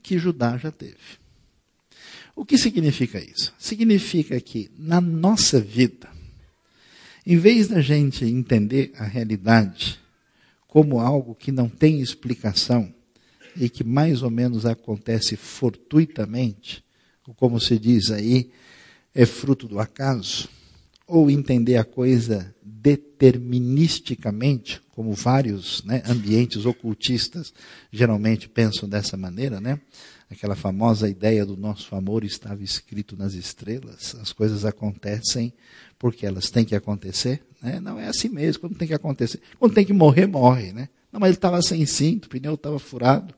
que 0.03 0.19
Judá 0.19 0.57
já 0.57 0.73
teve. 0.73 1.19
O 2.35 2.43
que 2.43 2.57
significa 2.57 3.21
isso? 3.21 3.53
Significa 3.59 4.41
que 4.41 4.71
na 4.79 4.99
nossa 4.99 5.61
vida, 5.61 6.09
em 7.27 7.37
vez 7.37 7.69
da 7.69 7.83
gente 7.83 8.25
entender 8.25 8.93
a 8.97 9.05
realidade 9.05 10.01
como 10.67 11.01
algo 11.01 11.35
que 11.35 11.53
não 11.53 11.69
tem 11.69 12.01
explicação 12.01 12.93
e 13.55 13.69
que 13.69 13.85
mais 13.85 14.23
ou 14.23 14.31
menos 14.31 14.65
acontece 14.65 15.37
fortuitamente, 15.37 16.83
ou 17.27 17.35
como 17.35 17.61
se 17.61 17.79
diz 17.79 18.11
aí, 18.11 18.51
é 19.15 19.27
fruto 19.27 19.69
do 19.69 19.79
acaso, 19.79 20.49
ou 21.09 21.31
entender 21.31 21.79
a 21.79 21.85
coisa 21.85 22.55
deterministicamente, 22.63 24.81
como 24.91 25.13
vários 25.13 25.83
né, 25.85 26.03
ambientes 26.07 26.67
ocultistas 26.67 27.53
geralmente 27.91 28.49
pensam 28.49 28.89
dessa 28.89 29.17
maneira, 29.17 29.61
né? 29.61 29.81
Aquela 30.31 30.55
famosa 30.55 31.09
ideia 31.09 31.47
do 31.47 31.57
nosso 31.57 31.97
amor 31.97 32.23
estava 32.23 32.63
escrito 32.63 33.17
nas 33.17 33.33
estrelas, 33.33 34.15
as 34.21 34.33
coisas 34.33 34.67
acontecem 34.67 35.53
porque 35.99 36.27
elas 36.27 36.51
têm 36.51 36.65
que 36.65 36.75
acontecer, 36.75 37.43
né? 37.63 37.81
Não 37.81 37.99
é 37.99 38.07
assim 38.07 38.29
mesmo, 38.29 38.61
quando 38.61 38.77
tem 38.77 38.87
que 38.87 38.95
acontecer, 38.95 39.41
quando 39.59 39.75
tem 39.75 39.87
que 39.87 39.95
morrer, 39.95 40.27
morre, 40.27 40.73
né? 40.73 40.91
Não, 41.11 41.19
mas 41.19 41.31
ele 41.31 41.39
estava 41.39 41.63
sem 41.63 41.87
cinto, 41.87 42.27
o 42.27 42.29
pneu 42.29 42.55
estava 42.55 42.79
furado. 42.79 43.35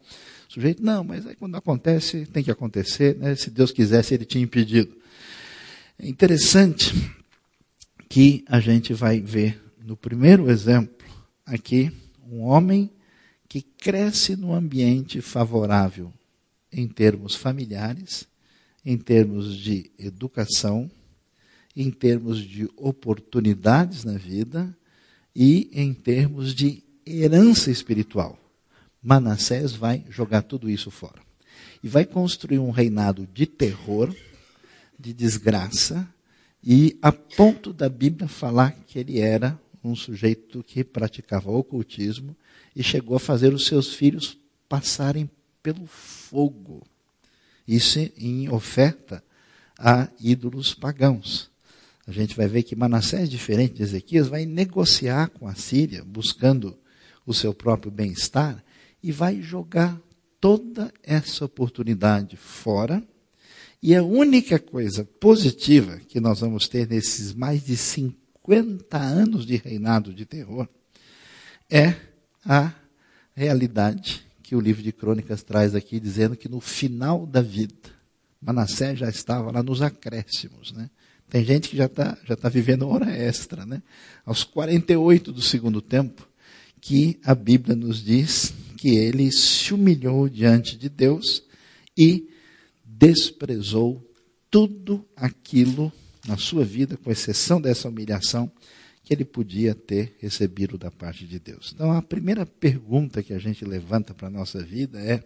O 0.49 0.53
sujeito, 0.53 0.83
não, 0.83 1.05
mas 1.05 1.25
aí 1.25 1.37
quando 1.37 1.55
acontece, 1.55 2.27
tem 2.27 2.43
que 2.43 2.51
acontecer, 2.51 3.17
né? 3.17 3.37
Se 3.37 3.49
Deus 3.49 3.71
quisesse, 3.71 4.13
ele 4.13 4.25
tinha 4.25 4.43
impedido. 4.43 4.93
É 5.97 6.09
interessante 6.09 6.93
que 8.11 8.45
a 8.49 8.59
gente 8.59 8.93
vai 8.93 9.21
ver 9.21 9.63
no 9.87 9.97
primeiro 9.97 10.51
exemplo 10.51 11.07
aqui 11.47 11.93
um 12.29 12.41
homem 12.41 12.91
que 13.49 13.63
cresce 13.63 14.35
num 14.35 14.53
ambiente 14.53 15.21
favorável 15.21 16.13
em 16.73 16.89
termos 16.89 17.37
familiares, 17.37 18.27
em 18.85 18.99
termos 18.99 19.57
de 19.57 19.93
educação, 19.97 20.91
em 21.77 21.89
termos 21.89 22.39
de 22.39 22.69
oportunidades 22.77 24.03
na 24.03 24.19
vida 24.19 24.77
e 25.35 25.71
em 25.73 25.95
termos 25.95 26.53
de 26.53 26.83
herança 27.07 27.71
espiritual. 27.71 28.37
Manassés 29.01 29.73
vai 29.73 30.05
jogar 30.11 30.43
tudo 30.43 30.69
isso 30.69 30.91
fora. 30.91 31.23
E 31.81 31.89
vai 31.89 32.05
construir 32.05 32.59
um 32.59 32.71
reinado 32.71 33.29
de 33.33 33.47
terror, 33.47 34.13
de 34.99 35.13
desgraça, 35.13 36.13
e 36.63 36.99
a 37.01 37.11
ponto 37.11 37.73
da 37.73 37.89
Bíblia 37.89 38.29
falar 38.29 38.73
que 38.87 38.99
ele 38.99 39.19
era 39.19 39.59
um 39.83 39.97
sujeito 39.97 40.63
que 40.63 40.85
praticava 40.85 41.51
ocultismo 41.51 42.37
e 42.77 42.83
chegou 42.83 43.17
a 43.17 43.21
fazer 43.21 43.55
os 43.55 43.67
seus 43.67 43.95
filhos 43.95 44.39
passarem 44.69 45.29
pelo 45.63 45.87
fogo. 45.87 46.87
Isso 47.67 47.99
em 48.17 48.49
oferta 48.51 49.25
a 49.79 50.09
ídolos 50.21 50.75
pagãos. 50.75 51.51
A 52.07 52.13
gente 52.13 52.37
vai 52.37 52.47
ver 52.47 52.63
que 52.63 52.77
Manassés, 52.77 53.31
diferente 53.31 53.75
de 53.75 53.83
Ezequias, 53.83 54.29
vai 54.29 54.45
negociar 54.45 55.29
com 55.29 55.47
a 55.47 55.55
Síria, 55.55 56.05
buscando 56.05 56.77
o 57.25 57.33
seu 57.33 57.55
próprio 57.55 57.91
bem-estar, 57.91 58.63
e 59.03 59.13
vai 59.13 59.41
jogar 59.41 59.99
toda 60.41 60.93
essa 61.03 61.45
oportunidade 61.45 62.37
fora 62.37 63.03
e 63.83 63.95
a 63.95 64.03
única 64.03 64.59
coisa 64.59 65.05
positiva 65.05 65.99
que 66.09 66.21
nós 66.21 66.41
vamos 66.41 66.69
ter 66.69 66.87
nesses 66.89 67.33
mais 67.33 67.65
de 67.65 67.77
50 67.77 68.99
anos 68.99 69.47
de 69.47 69.57
reinado 69.57 70.13
de 70.13 70.27
terror 70.27 70.69
é 71.71 71.95
a 72.45 72.73
realidade 73.35 74.23
que 74.43 74.55
o 74.55 74.61
livro 74.61 74.83
de 74.83 74.93
Crônicas 74.93 75.43
traz 75.43 75.75
aqui, 75.75 76.01
dizendo 76.01 76.37
que 76.37 76.49
no 76.49 76.61
final 76.61 77.25
da 77.25 77.41
vida, 77.41 77.89
Manassés 78.41 78.99
já 78.99 79.09
estava 79.09 79.51
lá 79.51 79.63
nos 79.63 79.81
acréscimos. 79.81 80.73
Né? 80.73 80.91
Tem 81.29 81.45
gente 81.45 81.69
que 81.69 81.77
já 81.77 81.87
está 81.87 82.19
já 82.27 82.37
tá 82.37 82.49
vivendo 82.49 82.89
hora 82.89 83.11
extra. 83.11 83.65
Né? 83.65 83.83
Aos 84.27 84.43
48 84.43 85.33
do 85.33 85.41
segundo 85.41 85.81
tempo, 85.81 86.29
que 86.81 87.21
a 87.25 87.35
Bíblia 87.35 87.77
nos 87.77 88.03
diz 88.03 88.53
que 88.77 88.97
ele 88.97 89.31
se 89.31 89.73
humilhou 89.73 90.29
diante 90.29 90.77
de 90.77 90.89
Deus 90.89 91.45
e 91.97 92.29
desprezou 93.01 94.07
tudo 94.51 95.09
aquilo 95.17 95.91
na 96.29 96.37
sua 96.37 96.63
vida, 96.63 96.99
com 96.99 97.11
exceção 97.11 97.59
dessa 97.59 97.89
humilhação, 97.89 98.53
que 99.03 99.15
ele 99.15 99.25
podia 99.25 99.75
ter 99.75 100.15
recebido 100.19 100.77
da 100.77 100.91
parte 100.91 101.27
de 101.27 101.39
Deus. 101.39 101.73
Então, 101.75 101.93
a 101.93 102.03
primeira 102.03 102.45
pergunta 102.45 103.23
que 103.23 103.33
a 103.33 103.39
gente 103.39 103.65
levanta 103.65 104.13
para 104.13 104.27
a 104.27 104.31
nossa 104.31 104.63
vida 104.63 105.01
é: 105.01 105.25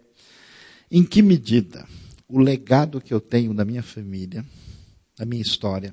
em 0.88 1.02
que 1.02 1.20
medida 1.20 1.84
o 2.28 2.38
legado 2.38 3.00
que 3.00 3.12
eu 3.12 3.20
tenho 3.20 3.52
da 3.52 3.64
minha 3.64 3.82
família, 3.82 4.46
da 5.18 5.26
minha 5.26 5.42
história, 5.42 5.92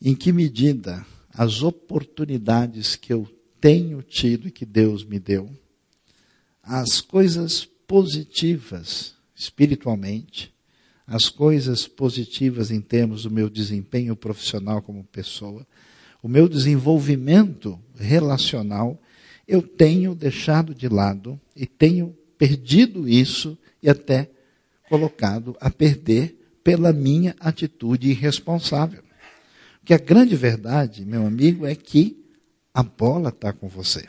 em 0.00 0.14
que 0.14 0.32
medida 0.32 1.04
as 1.34 1.60
oportunidades 1.62 2.94
que 2.94 3.12
eu 3.12 3.28
tenho 3.60 4.00
tido 4.00 4.46
e 4.46 4.52
que 4.52 4.64
Deus 4.64 5.04
me 5.04 5.18
deu, 5.18 5.50
as 6.62 7.00
coisas 7.00 7.64
positivas 7.64 9.20
espiritualmente, 9.42 10.54
as 11.06 11.28
coisas 11.28 11.86
positivas 11.86 12.70
em 12.70 12.80
termos 12.80 13.24
do 13.24 13.30
meu 13.30 13.50
desempenho 13.50 14.14
profissional 14.14 14.80
como 14.80 15.02
pessoa, 15.04 15.66
o 16.22 16.28
meu 16.28 16.48
desenvolvimento 16.48 17.78
relacional, 17.96 19.00
eu 19.46 19.60
tenho 19.60 20.14
deixado 20.14 20.72
de 20.72 20.88
lado 20.88 21.40
e 21.56 21.66
tenho 21.66 22.16
perdido 22.38 23.08
isso 23.08 23.58
e 23.82 23.90
até 23.90 24.30
colocado 24.88 25.56
a 25.60 25.68
perder 25.68 26.38
pela 26.62 26.92
minha 26.92 27.34
atitude 27.40 28.10
irresponsável. 28.10 29.02
Porque 29.80 29.92
a 29.92 29.98
grande 29.98 30.36
verdade, 30.36 31.04
meu 31.04 31.26
amigo, 31.26 31.66
é 31.66 31.74
que 31.74 32.24
a 32.72 32.84
bola 32.84 33.30
está 33.30 33.52
com 33.52 33.68
você. 33.68 34.06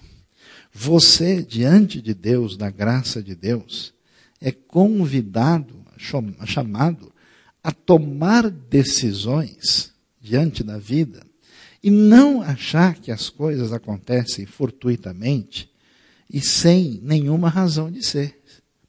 Você, 0.72 1.42
diante 1.42 2.00
de 2.00 2.14
Deus, 2.14 2.56
da 2.56 2.70
graça 2.70 3.24
de 3.24 3.36
Deus, 3.36 3.93
é 4.44 4.52
convidado 4.52 5.74
chamado 6.46 7.14
a 7.64 7.72
tomar 7.72 8.50
decisões 8.50 9.94
diante 10.20 10.62
da 10.66 10.78
vida 10.78 11.26
e 11.82 11.90
não 11.90 12.42
achar 12.42 12.96
que 12.96 13.10
as 13.10 13.30
coisas 13.30 13.72
acontecem 13.72 14.46
fortuitamente 14.46 15.72
e 16.30 16.42
sem 16.42 17.00
nenhuma 17.02 17.48
razão 17.48 17.90
de 17.90 18.06
ser. 18.06 18.38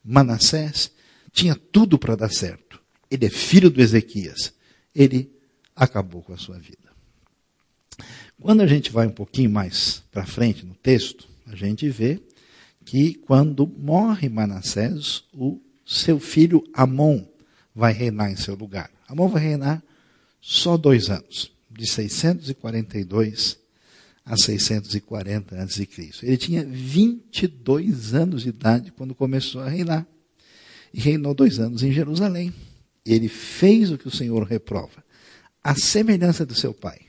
Manassés 0.05 0.91
tinha 1.33 1.55
tudo 1.55 1.97
para 1.99 2.17
dar 2.17 2.33
certo. 2.33 2.81
Ele 3.09 3.27
é 3.27 3.31
filho 3.31 3.71
do 3.71 3.81
Ezequias. 3.81 4.53
Ele 4.93 5.31
acabou 5.77 6.21
com 6.21 6.33
a 6.33 6.37
sua 6.37 6.59
vida. 6.59 6.79
Quando 8.41 8.61
a 8.61 8.67
gente 8.67 8.91
vai 8.91 9.07
um 9.07 9.13
pouquinho 9.13 9.51
mais 9.51 10.03
para 10.11 10.27
frente 10.27 10.67
no 10.67 10.75
texto, 10.75 11.29
a 11.47 11.55
gente 11.55 11.89
vê 11.89 12.21
que 12.85 13.15
quando 13.15 13.67
morre 13.67 14.29
Manassés, 14.29 15.25
o 15.33 15.61
seu 15.87 16.21
filho 16.21 16.63
Amon 16.73 17.25
vai 17.75 17.93
reinar 17.93 18.31
em 18.31 18.37
seu 18.37 18.55
lugar. 18.55 18.91
Amon 19.09 19.29
vai 19.29 19.43
reinar 19.43 19.83
só 20.41 20.77
dois 20.77 21.09
anos, 21.09 21.51
de 21.71 21.87
642 21.87 23.59
a 24.25 24.37
640 24.37 25.61
a.C. 25.61 25.89
Ele 26.23 26.37
tinha 26.37 26.65
22 26.65 28.15
anos 28.15 28.43
de 28.43 28.49
idade 28.49 28.93
quando 28.93 29.15
começou 29.15 29.61
a 29.61 29.69
reinar. 29.69 30.07
E 30.93 31.01
reinou 31.01 31.35
dois 31.35 31.59
anos 31.59 31.83
em 31.83 31.93
Jerusalém. 31.93 32.53
Ele 33.05 33.29
fez 33.29 33.91
o 33.91 33.99
que 33.99 34.09
o 34.09 34.11
Senhor 34.11 34.43
reprova, 34.45 35.05
a 35.63 35.75
semelhança 35.75 36.47
do 36.47 36.55
seu 36.55 36.73
pai. 36.73 37.04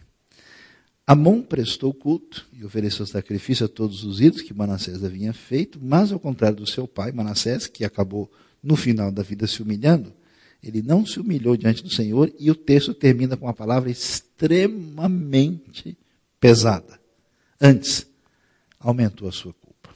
Amon 1.07 1.43
prestou 1.43 1.93
culto 1.93 2.47
e 2.51 2.65
ofereceu 2.65 3.05
sacrifício 3.05 3.67
a 3.67 3.69
todos 3.69 4.03
os 4.03 4.19
ídolos 4.19 4.41
que 4.41 4.55
Manassés 4.55 5.03
havia 5.03 5.31
feito, 5.33 5.79
mas 5.79 6.11
ao 6.11 6.19
contrário 6.19 6.57
do 6.57 6.67
seu 6.67 6.87
pai, 6.87 7.11
Manassés, 7.11 7.67
que 7.67 7.85
acabou 7.85 8.27
no 8.63 8.75
final 8.75 9.11
da 9.11 9.21
vida 9.21 9.45
se 9.45 9.61
humilhando, 9.61 10.11
ele 10.63 10.81
não 10.81 11.05
se 11.05 11.19
humilhou 11.19 11.55
diante 11.55 11.83
do 11.83 11.93
Senhor 11.93 12.33
e 12.39 12.49
o 12.49 12.55
texto 12.55 12.91
termina 12.91 13.37
com 13.37 13.45
uma 13.45 13.53
palavra 13.53 13.91
extremamente 13.91 15.95
pesada. 16.39 16.99
Antes, 17.61 18.07
aumentou 18.79 19.27
a 19.27 19.31
sua 19.31 19.53
culpa. 19.53 19.93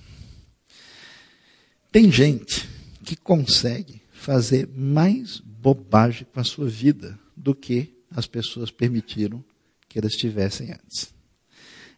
Tem 1.92 2.12
gente 2.12 2.70
que 3.04 3.16
consegue 3.16 4.00
fazer 4.12 4.70
mais 4.76 5.40
bobagem 5.40 6.28
com 6.32 6.40
a 6.40 6.44
sua 6.44 6.70
vida 6.70 7.20
do 7.36 7.56
que 7.56 7.96
as 8.12 8.28
pessoas 8.28 8.70
permitiram 8.70 9.44
que 9.90 9.98
elas 10.00 10.14
tivessem 10.14 10.72
antes. 10.72 11.12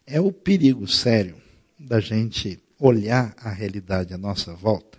É 0.04 0.20
o 0.20 0.32
perigo 0.32 0.88
sério 0.88 1.36
da 1.78 2.00
gente 2.00 2.58
olhar 2.78 3.34
a 3.38 3.50
realidade 3.50 4.12
à 4.12 4.18
nossa 4.18 4.54
volta 4.54 4.98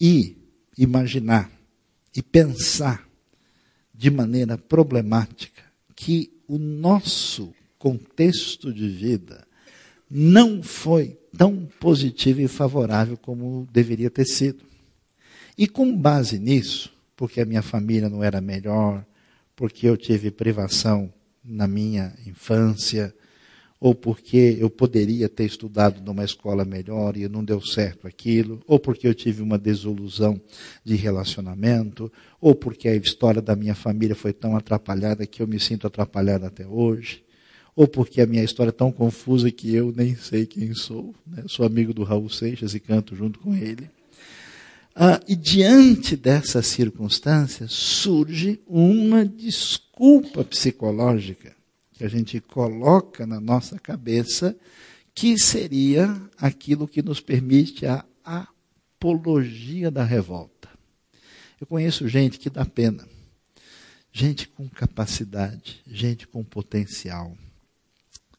e 0.00 0.36
imaginar 0.76 1.50
e 2.14 2.22
pensar 2.22 3.08
de 3.92 4.10
maneira 4.10 4.56
problemática 4.56 5.62
que 5.96 6.32
o 6.46 6.58
nosso 6.58 7.52
contexto 7.78 8.72
de 8.72 8.88
vida 8.88 9.46
não 10.08 10.62
foi 10.62 11.18
tão 11.36 11.68
positivo 11.80 12.40
e 12.40 12.48
favorável 12.48 13.16
como 13.16 13.68
deveria 13.72 14.10
ter 14.10 14.24
sido. 14.24 14.64
E 15.56 15.66
com 15.66 15.96
base 15.96 16.38
nisso, 16.38 16.92
porque 17.16 17.40
a 17.40 17.44
minha 17.44 17.62
família 17.62 18.08
não 18.08 18.22
era 18.22 18.40
melhor, 18.40 19.04
porque 19.56 19.88
eu 19.88 19.96
tive 19.96 20.30
privação 20.30 21.12
na 21.44 21.66
minha 21.66 22.14
infância, 22.26 23.14
ou 23.80 23.94
porque 23.94 24.56
eu 24.58 24.68
poderia 24.68 25.28
ter 25.28 25.44
estudado 25.44 26.00
numa 26.00 26.24
escola 26.24 26.64
melhor 26.64 27.16
e 27.16 27.28
não 27.28 27.44
deu 27.44 27.60
certo 27.60 28.06
aquilo, 28.06 28.60
ou 28.66 28.78
porque 28.78 29.06
eu 29.06 29.14
tive 29.14 29.42
uma 29.42 29.56
desilusão 29.56 30.40
de 30.84 30.96
relacionamento, 30.96 32.10
ou 32.40 32.54
porque 32.54 32.88
a 32.88 32.96
história 32.96 33.40
da 33.40 33.54
minha 33.54 33.74
família 33.74 34.16
foi 34.16 34.32
tão 34.32 34.56
atrapalhada 34.56 35.26
que 35.26 35.40
eu 35.40 35.46
me 35.46 35.60
sinto 35.60 35.86
atrapalhado 35.86 36.44
até 36.44 36.66
hoje, 36.66 37.22
ou 37.76 37.86
porque 37.86 38.20
a 38.20 38.26
minha 38.26 38.42
história 38.42 38.70
é 38.70 38.72
tão 38.72 38.90
confusa 38.90 39.50
que 39.52 39.72
eu 39.72 39.92
nem 39.96 40.16
sei 40.16 40.44
quem 40.46 40.74
sou. 40.74 41.14
Né? 41.24 41.44
Sou 41.46 41.64
amigo 41.64 41.94
do 41.94 42.02
Raul 42.02 42.28
Seixas 42.28 42.74
e 42.74 42.80
canto 42.80 43.14
junto 43.14 43.38
com 43.38 43.54
ele. 43.54 43.88
Ah, 45.00 45.20
e 45.28 45.36
diante 45.36 46.16
dessas 46.16 46.66
circunstâncias 46.66 47.70
surge 47.70 48.60
uma 48.66 49.24
desculpa 49.24 50.42
psicológica 50.42 51.54
que 51.92 52.02
a 52.02 52.08
gente 52.08 52.40
coloca 52.40 53.24
na 53.24 53.38
nossa 53.38 53.78
cabeça, 53.78 54.58
que 55.14 55.38
seria 55.38 56.20
aquilo 56.36 56.88
que 56.88 57.00
nos 57.00 57.20
permite 57.20 57.86
a 57.86 58.04
apologia 58.24 59.88
da 59.88 60.02
revolta. 60.02 60.68
Eu 61.60 61.66
conheço 61.68 62.08
gente 62.08 62.36
que 62.36 62.50
dá 62.50 62.64
pena, 62.64 63.06
gente 64.12 64.48
com 64.48 64.68
capacidade, 64.68 65.80
gente 65.86 66.26
com 66.26 66.42
potencial, 66.42 67.38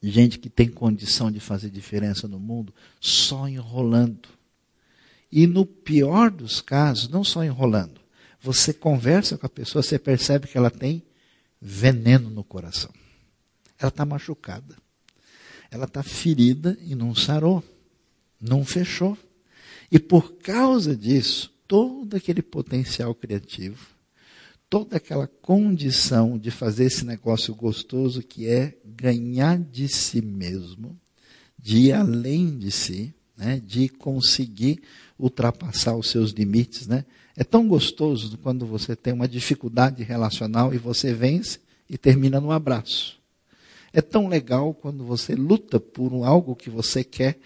gente 0.04 0.38
que 0.38 0.50
tem 0.50 0.68
condição 0.68 1.32
de 1.32 1.40
fazer 1.40 1.70
diferença 1.70 2.28
no 2.28 2.38
mundo, 2.38 2.74
só 3.00 3.48
enrolando. 3.48 4.39
E 5.32 5.46
no 5.46 5.66
pior 5.66 6.32
dos 6.32 6.62
casos, 6.62 7.08
não 7.10 7.24
só 7.24 7.44
enrolando, 7.44 8.02
você 8.42 8.74
conversa 8.74 9.38
com 9.38 9.46
a 9.46 9.50
pessoa, 9.50 9.84
você 9.84 10.00
percebe 10.00 10.48
que 10.48 10.58
ela 10.58 10.72
tem 10.72 11.04
veneno 11.62 12.30
no 12.30 12.44
coração. 12.44 12.92
Ela 13.78 13.90
está 13.90 14.06
machucada. 14.06 14.76
Ela 15.70 15.86
está 15.86 16.02
ferida 16.02 16.78
e 16.82 16.96
não 16.96 17.14
sarou. 17.14 17.64
Não 18.40 18.66
fechou. 18.66 19.18
E 19.92 20.00
por 20.00 20.34
causa 20.38 20.96
disso, 20.96 21.54
todo 21.68 22.16
aquele 22.16 22.42
potencial 22.42 23.14
criativo, 23.14 23.88
toda 24.70 24.98
aquela 24.98 25.28
condição 25.28 26.38
de 26.38 26.52
fazer 26.52 26.86
esse 26.86 27.06
negócio 27.06 27.54
gostoso 27.56 28.22
que 28.22 28.48
é 28.48 28.78
ganhar 28.86 29.58
de 29.58 29.88
si 29.88 30.22
mesmo, 30.22 31.00
de 31.58 31.78
ir 31.78 31.94
além 31.94 32.58
de 32.58 32.72
si, 32.72 33.14
né, 33.36 33.62
de 33.64 33.90
conseguir 33.90 34.82
ultrapassar 35.20 35.96
os 35.96 36.10
seus 36.10 36.32
limites. 36.32 36.88
Né? 36.88 37.04
É 37.36 37.44
tão 37.44 37.68
gostoso 37.68 38.38
quando 38.38 38.66
você 38.66 38.96
tem 38.96 39.14
uma 39.14 39.28
dificuldade 39.28 40.02
relacional 40.04 40.74
e 40.74 40.78
você 40.78 41.14
vence 41.14 41.60
e 41.90 41.98
termina 41.98 42.40
no 42.40 42.52
abraço. 42.52 43.20
É 43.92 44.02
tão 44.02 44.28
legal 44.28 44.74
quando 44.74 45.04
você 45.04 45.36
luta 45.36 45.80
por 45.80 46.14
algo 46.24 46.56
que 46.56 46.70
você 46.70 47.04
quer 47.04 47.38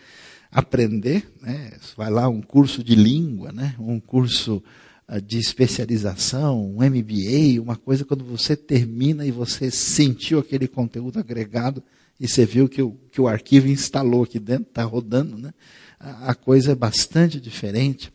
aprender, 0.51 1.27
né? 1.41 1.73
vai 1.97 2.11
lá 2.11 2.29
um 2.29 2.41
curso 2.41 2.83
de 2.83 2.93
língua, 2.93 3.51
né? 3.51 3.75
um 3.79 3.99
curso 3.99 4.61
uh, 5.09 5.19
de 5.19 5.39
especialização, 5.39 6.75
um 6.75 6.77
MBA, 6.77 7.59
uma 7.59 7.75
coisa 7.75 8.05
quando 8.05 8.23
você 8.23 8.55
termina 8.55 9.25
e 9.25 9.31
você 9.31 9.71
sentiu 9.71 10.37
aquele 10.37 10.67
conteúdo 10.67 11.17
agregado 11.17 11.81
e 12.19 12.27
você 12.27 12.45
viu 12.45 12.69
que 12.69 12.81
o, 12.81 12.91
que 13.11 13.19
o 13.19 13.27
arquivo 13.27 13.67
instalou 13.67 14.23
aqui 14.23 14.37
dentro, 14.37 14.69
está 14.69 14.83
rodando, 14.83 15.37
né? 15.37 15.53
A, 16.03 16.35
coisa 16.35 16.73
é 16.73 16.75
bastante 16.75 17.39
diferente. 17.39 18.11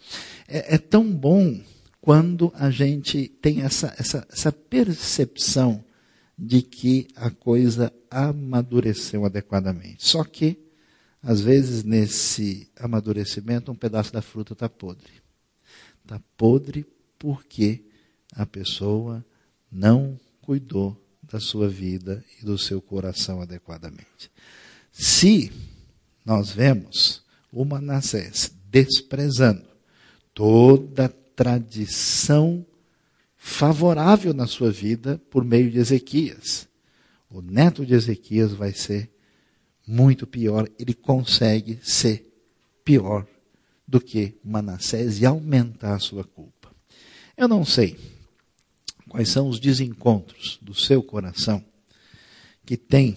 É, 0.46 0.74
é, 0.74 0.78
tão 0.78 1.10
bom 1.10 1.60
quando 2.00 2.52
a 2.54 2.70
gente 2.70 3.28
tem 3.28 3.62
essa, 3.62 3.94
essa, 3.98 4.26
essa 4.30 4.52
percepção 4.52 5.84
de 6.38 6.62
que 6.62 7.08
a 7.16 7.30
coisa 7.30 7.92
amadureceu 8.10 9.24
adequadamente. 9.24 10.06
Só 10.06 10.22
que, 10.22 10.58
às 11.22 11.40
vezes, 11.40 11.82
nesse 11.82 12.70
amadurecimento, 12.78 13.72
um 13.72 13.74
pedaço 13.74 14.12
da 14.12 14.22
fruta 14.22 14.52
está 14.52 14.68
podre. 14.68 15.10
Está 16.02 16.20
podre 16.36 16.86
porque 17.18 17.84
a 18.34 18.46
pessoa 18.46 19.24
não 19.70 20.18
cuidou 20.40 20.96
da 21.22 21.40
sua 21.40 21.68
vida 21.68 22.24
e 22.40 22.44
do 22.44 22.56
seu 22.56 22.80
coração 22.80 23.42
adequadamente. 23.42 24.30
Se 24.92 25.52
nós 26.24 26.50
vemos 26.50 27.22
o 27.52 27.64
Manassés 27.64 28.52
desprezando 28.70 29.66
toda 30.34 31.08
tradição 31.08 32.64
favorável 33.36 34.34
na 34.34 34.46
sua 34.46 34.70
vida 34.70 35.20
por 35.30 35.44
meio 35.44 35.70
de 35.70 35.78
Ezequias. 35.78 36.68
O 37.30 37.40
neto 37.40 37.84
de 37.86 37.94
Ezequias 37.94 38.52
vai 38.52 38.72
ser 38.72 39.10
muito 39.86 40.26
pior, 40.26 40.68
ele 40.78 40.92
consegue 40.92 41.78
ser 41.82 42.28
pior 42.84 43.26
do 43.86 44.00
que 44.00 44.36
Manassés 44.44 45.20
e 45.20 45.26
aumentar 45.26 45.94
a 45.94 45.98
sua 45.98 46.24
culpa. 46.24 46.70
Eu 47.36 47.48
não 47.48 47.64
sei 47.64 47.96
quais 49.08 49.30
são 49.30 49.48
os 49.48 49.58
desencontros 49.58 50.58
do 50.60 50.74
seu 50.74 51.02
coração 51.02 51.64
que 52.66 52.76
tem, 52.76 53.16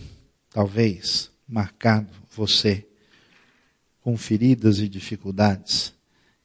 talvez, 0.50 1.30
marcado 1.46 2.10
você 2.32 2.88
com 4.02 4.18
feridas 4.18 4.80
e 4.80 4.90
dificuldades 4.90 5.94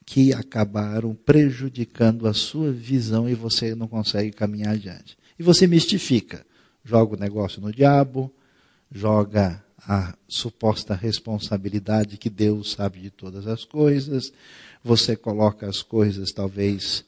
que 0.04 0.32
acabaram 0.32 1.14
prejudicando 1.14 2.28
a 2.28 2.32
sua 2.32 2.70
visão 2.70 3.28
e 3.28 3.34
você 3.34 3.74
não 3.74 3.88
consegue 3.88 4.30
caminhar 4.30 4.74
adiante. 4.74 5.18
E 5.38 5.42
você 5.42 5.66
mistifica, 5.66 6.46
joga 6.84 7.16
o 7.16 7.18
negócio 7.18 7.60
no 7.60 7.72
diabo, 7.72 8.32
joga 8.90 9.62
a 9.78 10.14
suposta 10.28 10.94
responsabilidade 10.94 12.16
que 12.16 12.30
Deus 12.30 12.72
sabe 12.72 13.00
de 13.00 13.10
todas 13.10 13.46
as 13.46 13.64
coisas, 13.64 14.32
você 14.82 15.16
coloca 15.16 15.68
as 15.68 15.82
coisas 15.82 16.30
talvez 16.32 17.04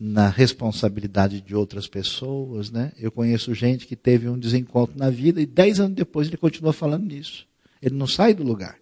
na 0.00 0.28
responsabilidade 0.28 1.40
de 1.40 1.54
outras 1.54 1.86
pessoas, 1.86 2.70
né? 2.70 2.92
Eu 2.98 3.12
conheço 3.12 3.54
gente 3.54 3.86
que 3.86 3.94
teve 3.94 4.28
um 4.28 4.38
desencontro 4.38 4.98
na 4.98 5.10
vida 5.10 5.40
e 5.40 5.46
dez 5.46 5.78
anos 5.78 5.94
depois 5.94 6.26
ele 6.26 6.36
continua 6.36 6.72
falando 6.72 7.04
nisso. 7.04 7.46
Ele 7.80 7.94
não 7.94 8.06
sai 8.06 8.34
do 8.34 8.42
lugar. 8.42 8.76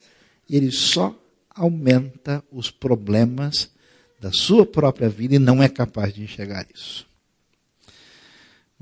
Ele 0.57 0.71
só 0.71 1.17
aumenta 1.51 2.43
os 2.51 2.71
problemas 2.71 3.71
da 4.21 4.31
sua 4.33 4.67
própria 4.67 5.09
vida 5.09 5.35
e 5.35 5.39
não 5.39 5.63
é 5.63 5.69
capaz 5.69 6.13
de 6.13 6.23
enxergar 6.23 6.67
isso. 6.75 7.07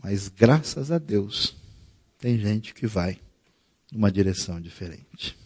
Mas 0.03 0.29
graças 0.29 0.91
a 0.91 0.99
Deus, 0.99 1.55
tem 2.19 2.39
gente 2.39 2.75
que 2.75 2.87
vai 2.87 3.19
numa 3.93 4.11
direção 4.11 4.61
diferente. 4.61 5.37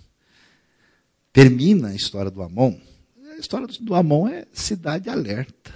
Termina 1.32 1.88
a 1.88 1.94
história 1.94 2.30
do 2.30 2.42
Amon. 2.42 2.76
A 3.30 3.36
história 3.36 3.66
do 3.80 3.94
Amon 3.94 4.28
é 4.28 4.46
cidade 4.52 5.08
alerta. 5.08 5.72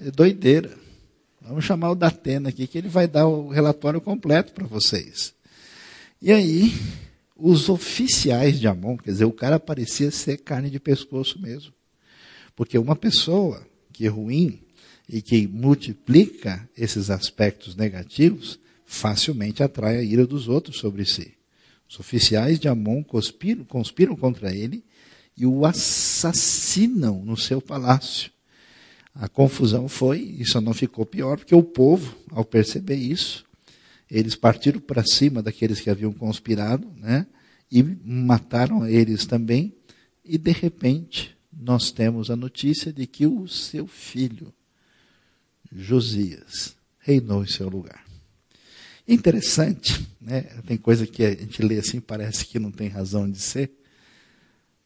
É 0.00 0.10
doideira. 0.10 0.76
Vamos 1.40 1.64
chamar 1.64 1.90
o 1.90 1.94
Datena 1.94 2.48
aqui, 2.48 2.66
que 2.66 2.78
ele 2.78 2.88
vai 2.88 3.06
dar 3.06 3.26
o 3.26 3.48
relatório 3.48 4.00
completo 4.00 4.52
para 4.52 4.66
vocês. 4.66 5.34
E 6.20 6.32
aí, 6.32 6.72
os 7.40 7.68
oficiais 7.68 8.60
de 8.60 8.66
Amon, 8.66 8.96
quer 8.96 9.12
dizer, 9.12 9.24
o 9.24 9.32
cara 9.32 9.58
parecia 9.58 10.10
ser 10.10 10.38
carne 10.38 10.70
de 10.70 10.78
pescoço 10.78 11.40
mesmo. 11.40 11.72
Porque 12.54 12.78
uma 12.78 12.94
pessoa 12.94 13.66
que 13.92 14.06
é 14.06 14.08
ruim 14.08 14.60
e 15.08 15.20
que 15.20 15.46
multiplica 15.46 16.68
esses 16.76 17.10
aspectos 17.10 17.74
negativos, 17.74 18.58
facilmente 18.84 19.62
atrai 19.62 19.98
a 19.98 20.02
ira 20.02 20.26
dos 20.26 20.48
outros 20.48 20.78
sobre 20.78 21.04
si. 21.04 21.32
Os 21.88 21.98
oficiais 21.98 22.58
de 22.58 22.68
Amon 22.68 23.02
conspiram, 23.02 23.64
conspiram 23.64 24.14
contra 24.14 24.54
ele 24.54 24.84
e 25.36 25.46
o 25.46 25.64
assassinam 25.64 27.24
no 27.24 27.36
seu 27.36 27.60
palácio. 27.60 28.30
A 29.14 29.28
confusão 29.28 29.88
foi, 29.88 30.20
isso 30.38 30.60
não 30.60 30.72
ficou 30.72 31.04
pior, 31.04 31.36
porque 31.36 31.54
o 31.54 31.62
povo, 31.62 32.16
ao 32.30 32.44
perceber 32.44 32.96
isso, 32.96 33.44
eles 34.10 34.34
partiram 34.34 34.80
para 34.80 35.04
cima 35.04 35.42
daqueles 35.42 35.80
que 35.80 35.88
haviam 35.88 36.12
conspirado, 36.12 36.90
né? 36.96 37.26
E 37.70 37.82
mataram 37.82 38.86
eles 38.86 39.24
também. 39.24 39.72
E 40.24 40.36
de 40.36 40.50
repente, 40.50 41.36
nós 41.52 41.92
temos 41.92 42.30
a 42.30 42.36
notícia 42.36 42.92
de 42.92 43.06
que 43.06 43.26
o 43.26 43.46
seu 43.46 43.86
filho, 43.86 44.52
Josias, 45.70 46.74
reinou 46.98 47.44
em 47.44 47.46
seu 47.46 47.68
lugar. 47.68 48.04
Interessante, 49.06 50.06
né? 50.20 50.42
Tem 50.66 50.76
coisa 50.76 51.06
que 51.06 51.24
a 51.24 51.30
gente 51.30 51.62
lê 51.62 51.78
assim, 51.78 52.00
parece 52.00 52.44
que 52.44 52.58
não 52.58 52.70
tem 52.72 52.88
razão 52.88 53.30
de 53.30 53.38
ser. 53.38 53.70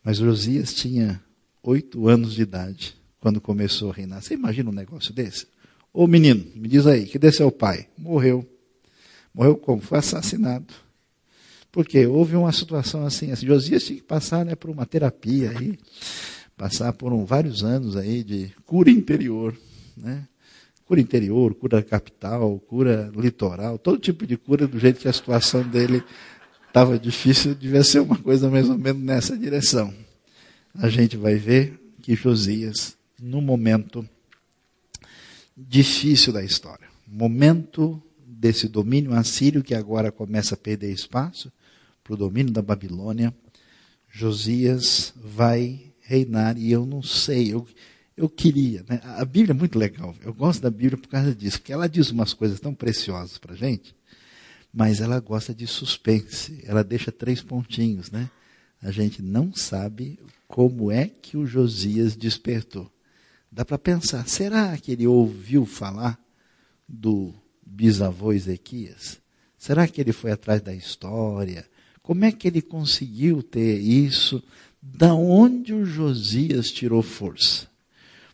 Mas 0.03 0.19
Josias 0.19 0.75
tinha 0.75 1.23
oito 1.63 2.09
anos 2.09 2.35
de 2.35 2.43
idade 2.43 2.95
quando 3.19 3.41
começou 3.41 3.91
a 3.91 3.95
reinar. 3.95 4.23
Você 4.23 4.35
imagina 4.35 4.69
um 4.69 4.75
negócio 4.75 5.13
desse? 5.15 5.47
Ô 5.93 6.07
menino, 6.07 6.45
me 6.55 6.69
diz 6.69 6.87
aí, 6.87 7.07
que 7.07 7.19
desse 7.19 7.39
seu 7.39 7.51
pai? 7.51 7.89
Morreu. 7.97 8.54
Morreu 9.35 9.57
como? 9.57 9.83
Foi 9.83 9.99
assassinado. 9.99 10.73
Porque 11.73 12.07
houve 12.07 12.37
uma 12.37 12.53
situação 12.53 13.05
assim, 13.05 13.33
assim 13.33 13.47
Josias 13.47 13.83
tinha 13.83 13.99
que 13.99 14.05
passar 14.05 14.45
né, 14.45 14.55
por 14.55 14.71
uma 14.71 14.87
terapia 14.87 15.51
aí, 15.51 15.77
passar 16.57 16.93
por 16.93 17.13
um, 17.13 17.25
vários 17.25 17.65
anos 17.65 17.97
aí 17.97 18.23
de 18.23 18.53
cura 18.65 18.91
interior, 18.91 19.57
né? 19.97 20.29
Cura 20.85 21.01
interior, 21.01 21.53
cura 21.55 21.83
capital, 21.83 22.61
cura 22.61 23.11
litoral, 23.17 23.77
todo 23.77 23.99
tipo 23.99 24.25
de 24.25 24.37
cura 24.37 24.69
do 24.69 24.79
jeito 24.79 25.01
que 25.01 25.09
a 25.09 25.13
situação 25.13 25.63
dele 25.67 26.05
estava 26.69 26.99
difícil, 26.99 27.55
devia 27.55 27.83
ser 27.83 28.01
uma 28.01 28.19
coisa 28.19 28.49
mais 28.49 28.69
ou 28.69 28.79
menos 28.79 29.03
nessa 29.03 29.37
direção. 29.37 29.93
A 30.75 30.89
gente 30.89 31.17
vai 31.17 31.37
ver 31.37 31.81
que 32.03 32.15
Josias, 32.15 32.97
no 33.19 33.41
momento 33.41 34.09
difícil 35.57 36.33
da 36.33 36.45
história, 36.45 36.87
momento 37.07 38.01
desse 38.39 38.69
domínio 38.69 39.15
assírio 39.15 39.63
que 39.63 39.75
agora 39.75 40.11
começa 40.11 40.55
a 40.55 40.59
perder 40.59 40.93
espaço 40.93 41.53
para 42.03 42.15
o 42.15 42.17
domínio 42.17 42.53
da 42.53 42.61
Babilônia, 42.61 43.35
Josias 44.11 45.13
vai 45.17 45.93
reinar 46.01 46.59
e 46.59 46.71
eu 46.71 46.85
não 46.85 47.03
sei, 47.03 47.53
eu, 47.53 47.67
eu 48.17 48.29
queria. 48.29 48.85
Né? 48.89 49.01
A 49.03 49.25
Bíblia 49.25 49.53
é 49.53 49.59
muito 49.59 49.79
legal, 49.79 50.15
eu 50.23 50.35
gosto 50.35 50.61
da 50.61 50.71
Bíblia 50.71 50.99
por 50.99 51.09
causa 51.09 51.35
disso, 51.35 51.59
porque 51.59 51.73
ela 51.73 51.89
diz 51.89 52.11
umas 52.11 52.35
coisas 52.35 52.61
tão 52.61 52.75
preciosas 52.75 53.39
para 53.39 53.55
a 53.55 53.57
gente, 53.57 53.95
mas 54.73 55.01
ela 55.01 55.19
gosta 55.21 55.55
de 55.55 55.67
suspense, 55.67 56.63
ela 56.65 56.85
deixa 56.85 57.11
três 57.11 57.41
pontinhos, 57.41 58.11
né? 58.11 58.31
A 58.83 58.91
gente 58.91 59.23
não 59.23 59.55
sabe 59.55 60.19
como 60.47 60.93
é 60.93 61.07
que 61.07 61.39
o 61.39 61.47
Josias 61.47 62.15
despertou. 62.15 62.93
Dá 63.51 63.65
para 63.65 63.79
pensar, 63.79 64.29
será 64.29 64.77
que 64.77 64.93
ele 64.93 65.07
ouviu 65.07 65.65
falar 65.65 66.19
do 66.87 67.33
bisavô 67.65 68.33
Ezequias? 68.33 69.21
Será 69.59 69.87
que 69.89 70.01
ele 70.01 70.13
foi 70.13 70.31
atrás 70.31 70.61
da 70.61 70.75
história? 70.75 71.67
Como 72.03 72.25
é 72.25 72.33
que 72.33 72.47
ele 72.47 72.61
conseguiu 72.61 73.43
ter 73.43 73.79
isso? 73.79 74.43
Da 74.83 75.15
onde 75.15 75.73
o 75.73 75.87
Josias 75.87 76.71
tirou 76.71 77.03
força? 77.03 77.67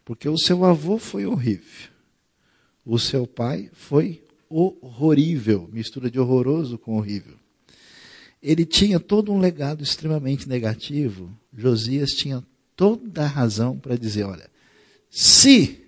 Porque 0.05 0.29
o 0.29 0.37
seu 0.37 0.65
avô 0.65 0.99
foi 0.99 1.25
horrível. 1.25 1.91
O 2.85 2.99
seu 2.99 3.27
pai 3.27 3.71
foi 3.73 4.25
horrorível, 4.49 5.69
mistura 5.73 6.11
de 6.11 6.19
horroroso 6.19 6.77
com 6.77 6.97
horrível. 6.97 7.37
Ele 8.43 8.65
tinha 8.65 8.99
todo 8.99 9.33
um 9.33 9.39
legado 9.39 9.85
extremamente 9.85 10.49
negativo. 10.49 11.31
Josias 11.57 12.11
tinha 12.11 12.45
toda 12.75 13.23
a 13.23 13.29
razão 13.29 13.79
para 13.79 13.97
dizer: 13.97 14.25
olha, 14.25 14.51
se 15.09 15.85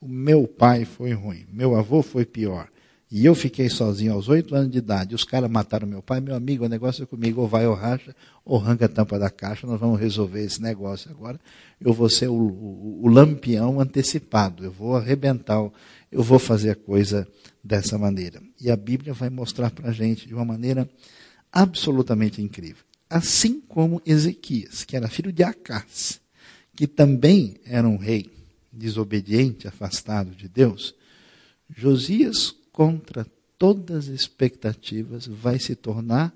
o 0.00 0.08
meu 0.08 0.46
pai 0.48 0.84
foi 0.84 1.12
ruim, 1.12 1.46
meu 1.50 1.76
avô 1.76 2.02
foi 2.02 2.26
pior, 2.26 2.68
e 3.14 3.26
eu 3.26 3.34
fiquei 3.34 3.68
sozinho 3.68 4.14
aos 4.14 4.30
oito 4.30 4.54
anos 4.54 4.70
de 4.70 4.78
idade, 4.78 5.14
os 5.14 5.22
caras 5.22 5.50
mataram 5.50 5.86
meu 5.86 6.00
pai, 6.00 6.18
meu 6.18 6.34
amigo, 6.34 6.64
o 6.64 6.68
negócio 6.68 7.02
é 7.02 7.06
comigo, 7.06 7.42
ou 7.42 7.46
vai 7.46 7.66
ou 7.66 7.74
racha, 7.74 8.16
ou 8.42 8.58
arranca 8.58 8.86
a 8.86 8.88
tampa 8.88 9.18
da 9.18 9.28
caixa, 9.28 9.66
nós 9.66 9.78
vamos 9.78 10.00
resolver 10.00 10.42
esse 10.42 10.62
negócio 10.62 11.10
agora. 11.10 11.38
Eu 11.78 11.92
vou 11.92 12.08
ser 12.08 12.28
o, 12.28 12.34
o, 12.34 13.00
o 13.02 13.08
lampião 13.08 13.78
antecipado, 13.78 14.64
eu 14.64 14.72
vou 14.72 14.96
arrebentar, 14.96 15.58
eu 16.10 16.22
vou 16.22 16.38
fazer 16.38 16.70
a 16.70 16.74
coisa 16.74 17.28
dessa 17.62 17.98
maneira. 17.98 18.42
E 18.58 18.70
a 18.70 18.76
Bíblia 18.76 19.12
vai 19.12 19.28
mostrar 19.28 19.70
para 19.70 19.90
a 19.90 19.92
gente 19.92 20.26
de 20.26 20.32
uma 20.32 20.46
maneira 20.46 20.88
absolutamente 21.52 22.40
incrível. 22.40 22.82
Assim 23.10 23.60
como 23.60 24.00
Ezequias, 24.06 24.84
que 24.84 24.96
era 24.96 25.06
filho 25.06 25.30
de 25.30 25.42
Acás, 25.42 26.18
que 26.74 26.86
também 26.86 27.56
era 27.66 27.86
um 27.86 27.98
rei 27.98 28.30
desobediente, 28.72 29.68
afastado 29.68 30.34
de 30.34 30.48
Deus, 30.48 30.94
Josias 31.76 32.61
contra 32.72 33.26
todas 33.58 34.08
as 34.08 34.20
expectativas, 34.20 35.26
vai 35.26 35.58
se 35.58 35.76
tornar 35.76 36.34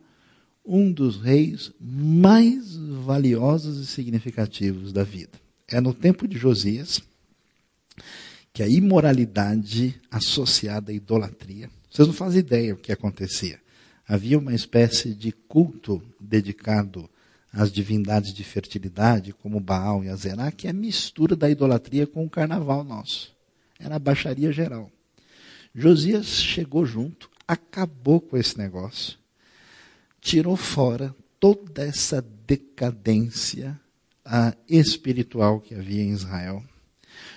um 0.64 0.92
dos 0.92 1.20
reis 1.20 1.72
mais 1.80 2.76
valiosos 2.76 3.78
e 3.78 3.86
significativos 3.86 4.92
da 4.92 5.02
vida. 5.02 5.38
É 5.68 5.80
no 5.80 5.94
tempo 5.94 6.26
de 6.28 6.36
Josias 6.36 7.00
que 8.52 8.62
a 8.62 8.68
imoralidade 8.68 10.00
associada 10.10 10.90
à 10.90 10.94
idolatria, 10.94 11.68
vocês 11.90 12.06
não 12.06 12.14
fazem 12.14 12.40
ideia 12.40 12.74
o 12.74 12.78
que 12.78 12.92
acontecia. 12.92 13.60
Havia 14.08 14.38
uma 14.38 14.54
espécie 14.54 15.14
de 15.14 15.32
culto 15.32 16.02
dedicado 16.20 17.08
às 17.52 17.72
divindades 17.72 18.32
de 18.32 18.44
fertilidade, 18.44 19.32
como 19.32 19.60
Baal 19.60 20.04
e 20.04 20.08
Azerá, 20.08 20.50
que 20.52 20.66
é 20.66 20.70
a 20.70 20.74
mistura 20.74 21.34
da 21.34 21.50
idolatria 21.50 22.06
com 22.06 22.24
o 22.24 22.30
carnaval 22.30 22.84
nosso. 22.84 23.34
Era 23.78 23.96
a 23.96 23.98
baixaria 23.98 24.52
geral. 24.52 24.90
Josias 25.78 26.26
chegou 26.26 26.86
junto, 26.86 27.28
acabou 27.46 28.18
com 28.18 28.34
esse 28.34 28.56
negócio, 28.56 29.18
tirou 30.22 30.56
fora 30.56 31.14
toda 31.38 31.84
essa 31.84 32.24
decadência 32.46 33.78
a, 34.24 34.56
espiritual 34.66 35.60
que 35.60 35.74
havia 35.74 36.02
em 36.02 36.12
Israel. 36.12 36.64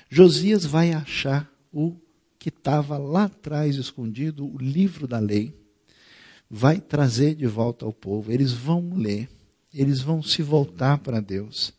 Josias 0.10 0.64
vai 0.64 0.94
achar 0.94 1.52
o 1.70 1.94
que 2.40 2.48
estava 2.48 2.98
lá 2.98 3.26
atrás 3.26 3.76
escondido, 3.76 4.48
o 4.48 4.58
livro 4.58 5.06
da 5.06 5.20
lei, 5.20 5.54
vai 6.50 6.80
trazer 6.80 7.36
de 7.36 7.46
volta 7.46 7.84
ao 7.84 7.92
povo. 7.92 8.32
Eles 8.32 8.54
vão 8.54 8.94
ler, 8.96 9.28
eles 9.74 10.00
vão 10.00 10.24
se 10.24 10.42
voltar 10.42 11.00
para 11.00 11.20
Deus. 11.20 11.74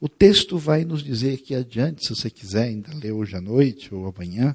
O 0.00 0.08
texto 0.08 0.56
vai 0.58 0.84
nos 0.84 1.02
dizer 1.02 1.38
que 1.38 1.56
adiante, 1.56 2.06
se 2.06 2.14
você 2.14 2.30
quiser 2.30 2.68
ainda 2.68 2.94
ler 2.94 3.10
hoje 3.10 3.34
à 3.34 3.40
noite 3.40 3.92
ou 3.92 4.06
amanhã, 4.06 4.54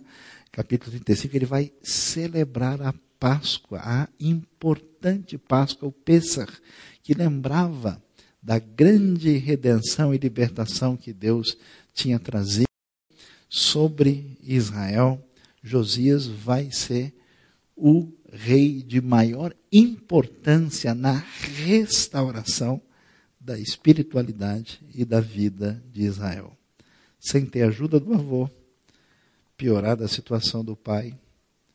capítulo 0.51 0.91
35, 0.91 1.35
ele 1.35 1.45
vai 1.45 1.71
celebrar 1.81 2.81
a 2.81 2.93
Páscoa, 3.19 3.79
a 3.83 4.07
importante 4.19 5.37
Páscoa, 5.37 5.89
o 5.89 5.91
Pêssar, 5.91 6.49
que 7.03 7.13
lembrava 7.13 8.01
da 8.41 8.57
grande 8.57 9.37
redenção 9.37 10.13
e 10.13 10.17
libertação 10.17 10.95
que 10.95 11.11
Deus 11.11 11.57
tinha 11.93 12.17
trazido 12.17 12.69
sobre 13.49 14.37
Israel. 14.41 15.21
Josias 15.61 16.25
vai 16.25 16.71
ser 16.71 17.13
o 17.75 18.07
rei 18.31 18.81
de 18.81 19.01
maior 19.01 19.53
importância 19.71 20.93
na 20.93 21.23
restauração 21.65 22.81
da 23.39 23.59
espiritualidade 23.59 24.79
e 24.93 25.03
da 25.03 25.19
vida 25.19 25.83
de 25.91 26.03
Israel. 26.03 26.57
Sem 27.19 27.45
ter 27.45 27.63
ajuda 27.63 27.99
do 27.99 28.13
avô, 28.13 28.49
piorada 29.59 30.05
a 30.05 30.07
situação 30.07 30.63
do 30.63 30.73
pai, 30.73 31.13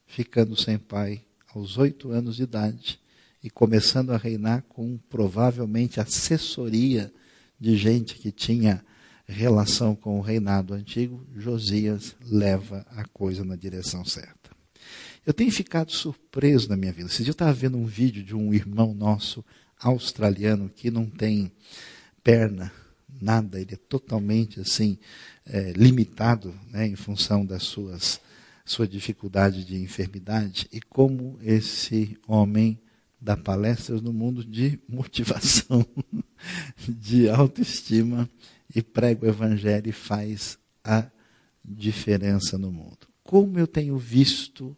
ficando 0.06 0.56
sem 0.56 0.78
pai 0.78 1.20
aos 1.54 1.76
oito 1.76 2.10
anos 2.10 2.36
de 2.36 2.44
idade 2.44 2.98
e 3.42 3.50
começando 3.50 4.08
a 4.10 4.16
reinar 4.16 4.62
com 4.70 4.96
provavelmente 5.10 6.00
assessoria 6.00 7.12
de 7.60 7.76
gente 7.76 8.14
que 8.14 8.32
tinha 8.32 8.82
relação 9.26 9.94
com 9.94 10.18
o 10.18 10.22
reinado 10.22 10.72
antigo, 10.72 11.26
Josias 11.36 12.16
leva 12.24 12.86
a 12.88 13.04
coisa 13.04 13.44
na 13.44 13.54
direção 13.54 14.02
certa. 14.02 14.50
Eu 15.26 15.34
tenho 15.34 15.52
ficado 15.52 15.92
surpreso 15.92 16.70
na 16.70 16.78
minha 16.78 16.92
vida. 16.92 17.10
Esse 17.10 17.22
dia 17.22 17.32
eu 17.32 17.32
estava 17.32 17.52
vendo 17.52 17.76
um 17.76 17.84
vídeo 17.84 18.24
de 18.24 18.34
um 18.34 18.54
irmão 18.54 18.94
nosso 18.94 19.44
australiano 19.78 20.70
que 20.70 20.90
não 20.90 21.04
tem 21.04 21.52
perna, 22.22 22.72
nada, 23.20 23.60
ele 23.60 23.74
é 23.74 23.76
totalmente 23.76 24.60
assim, 24.60 24.98
é, 25.46 25.72
limitado 25.72 26.54
né, 26.70 26.86
em 26.86 26.96
função 26.96 27.44
das 27.44 27.62
suas 27.64 28.20
sua 28.64 28.88
dificuldade 28.88 29.62
de 29.62 29.76
enfermidade 29.76 30.66
e 30.72 30.80
como 30.80 31.38
esse 31.42 32.18
homem 32.26 32.80
dá 33.20 33.36
palestras 33.36 34.00
no 34.00 34.12
mundo 34.12 34.42
de 34.44 34.78
motivação, 34.88 35.86
de 36.88 37.28
autoestima 37.28 38.28
e 38.74 38.82
prega 38.82 39.26
o 39.26 39.28
evangelho 39.28 39.88
e 39.88 39.92
faz 39.92 40.58
a 40.82 41.06
diferença 41.64 42.56
no 42.56 42.72
mundo. 42.72 43.06
Como 43.22 43.58
eu 43.58 43.66
tenho 43.66 43.96
visto 43.98 44.76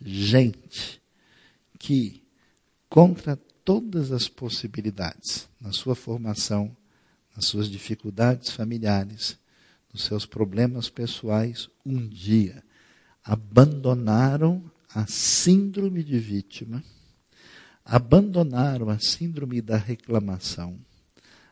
gente 0.00 1.00
que 1.78 2.22
contra 2.88 3.36
todas 3.64 4.12
as 4.12 4.28
possibilidades 4.28 5.48
na 5.60 5.72
sua 5.72 5.94
formação, 5.94 6.74
nas 7.36 7.44
suas 7.44 7.68
dificuldades 7.68 8.50
familiares, 8.50 9.38
nos 9.92 10.04
seus 10.04 10.24
problemas 10.24 10.88
pessoais, 10.88 11.68
um 11.84 12.08
dia 12.08 12.64
abandonaram 13.22 14.70
a 14.94 15.06
síndrome 15.06 16.02
de 16.02 16.18
vítima, 16.18 16.82
abandonaram 17.84 18.88
a 18.88 18.98
síndrome 18.98 19.60
da 19.60 19.76
reclamação, 19.76 20.78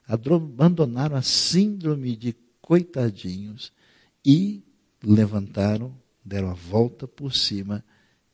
abandonaram 0.07 1.16
a 1.16 1.23
síndrome 1.23 2.16
de 2.16 2.35
coitadinhos 2.61 3.73
e 4.25 4.64
levantaram, 5.03 5.94
deram 6.25 6.51
a 6.51 6.55
volta 6.55 7.07
por 7.07 7.35
cima 7.35 7.85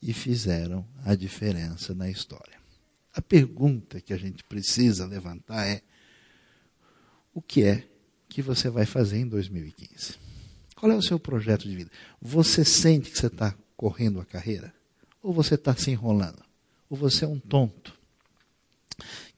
e 0.01 0.13
fizeram 0.13 0.87
a 1.03 1.15
diferença 1.15 1.93
na 1.93 2.09
história. 2.09 2.59
A 3.13 3.21
pergunta 3.21 3.99
que 3.99 4.13
a 4.13 4.17
gente 4.17 4.43
precisa 4.45 5.05
levantar 5.05 5.67
é: 5.67 5.83
o 7.33 7.41
que 7.41 7.63
é 7.63 7.87
que 8.27 8.41
você 8.41 8.69
vai 8.69 8.85
fazer 8.85 9.19
em 9.19 9.27
2015? 9.27 10.15
Qual 10.75 10.91
é 10.91 10.95
o 10.95 11.01
seu 11.01 11.19
projeto 11.19 11.67
de 11.67 11.75
vida? 11.75 11.91
Você 12.21 12.65
sente 12.65 13.11
que 13.11 13.17
você 13.17 13.27
está 13.27 13.55
correndo 13.75 14.19
a 14.19 14.25
carreira? 14.25 14.73
Ou 15.21 15.33
você 15.33 15.55
está 15.55 15.75
se 15.75 15.91
enrolando? 15.91 16.43
Ou 16.89 16.97
você 16.97 17.25
é 17.25 17.27
um 17.27 17.39
tonto 17.39 17.97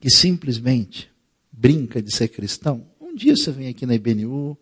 que 0.00 0.10
simplesmente 0.10 1.10
brinca 1.52 2.02
de 2.02 2.14
ser 2.14 2.28
cristão? 2.28 2.86
Um 3.00 3.14
dia 3.14 3.36
você 3.36 3.50
vem 3.50 3.68
aqui 3.68 3.84
na 3.84 3.94
IBNU, 3.94 4.58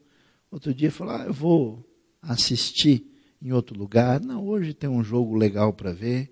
Outro 0.52 0.74
dia 0.74 0.90
falou: 0.90 1.14
ah, 1.14 1.24
eu 1.24 1.32
vou 1.32 1.82
assistir 2.20 3.06
em 3.40 3.52
outro 3.52 3.76
lugar. 3.76 4.20
Não, 4.20 4.46
hoje 4.46 4.74
tem 4.74 4.88
um 4.88 5.02
jogo 5.02 5.34
legal 5.34 5.72
para 5.72 5.92
ver. 5.92 6.30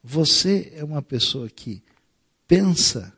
Você 0.00 0.72
é 0.76 0.84
uma 0.84 1.02
pessoa 1.02 1.50
que 1.50 1.82
pensa 2.46 3.12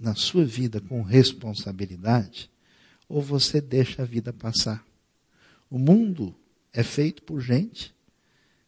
na 0.00 0.14
sua 0.14 0.44
vida 0.44 0.80
com 0.80 1.02
responsabilidade 1.02 2.50
ou 3.08 3.20
você 3.20 3.60
deixa 3.60 4.02
a 4.02 4.04
vida 4.04 4.32
passar? 4.32 4.84
O 5.68 5.78
mundo 5.78 6.34
é 6.72 6.82
feito 6.82 7.22
por 7.22 7.40
gente 7.40 7.94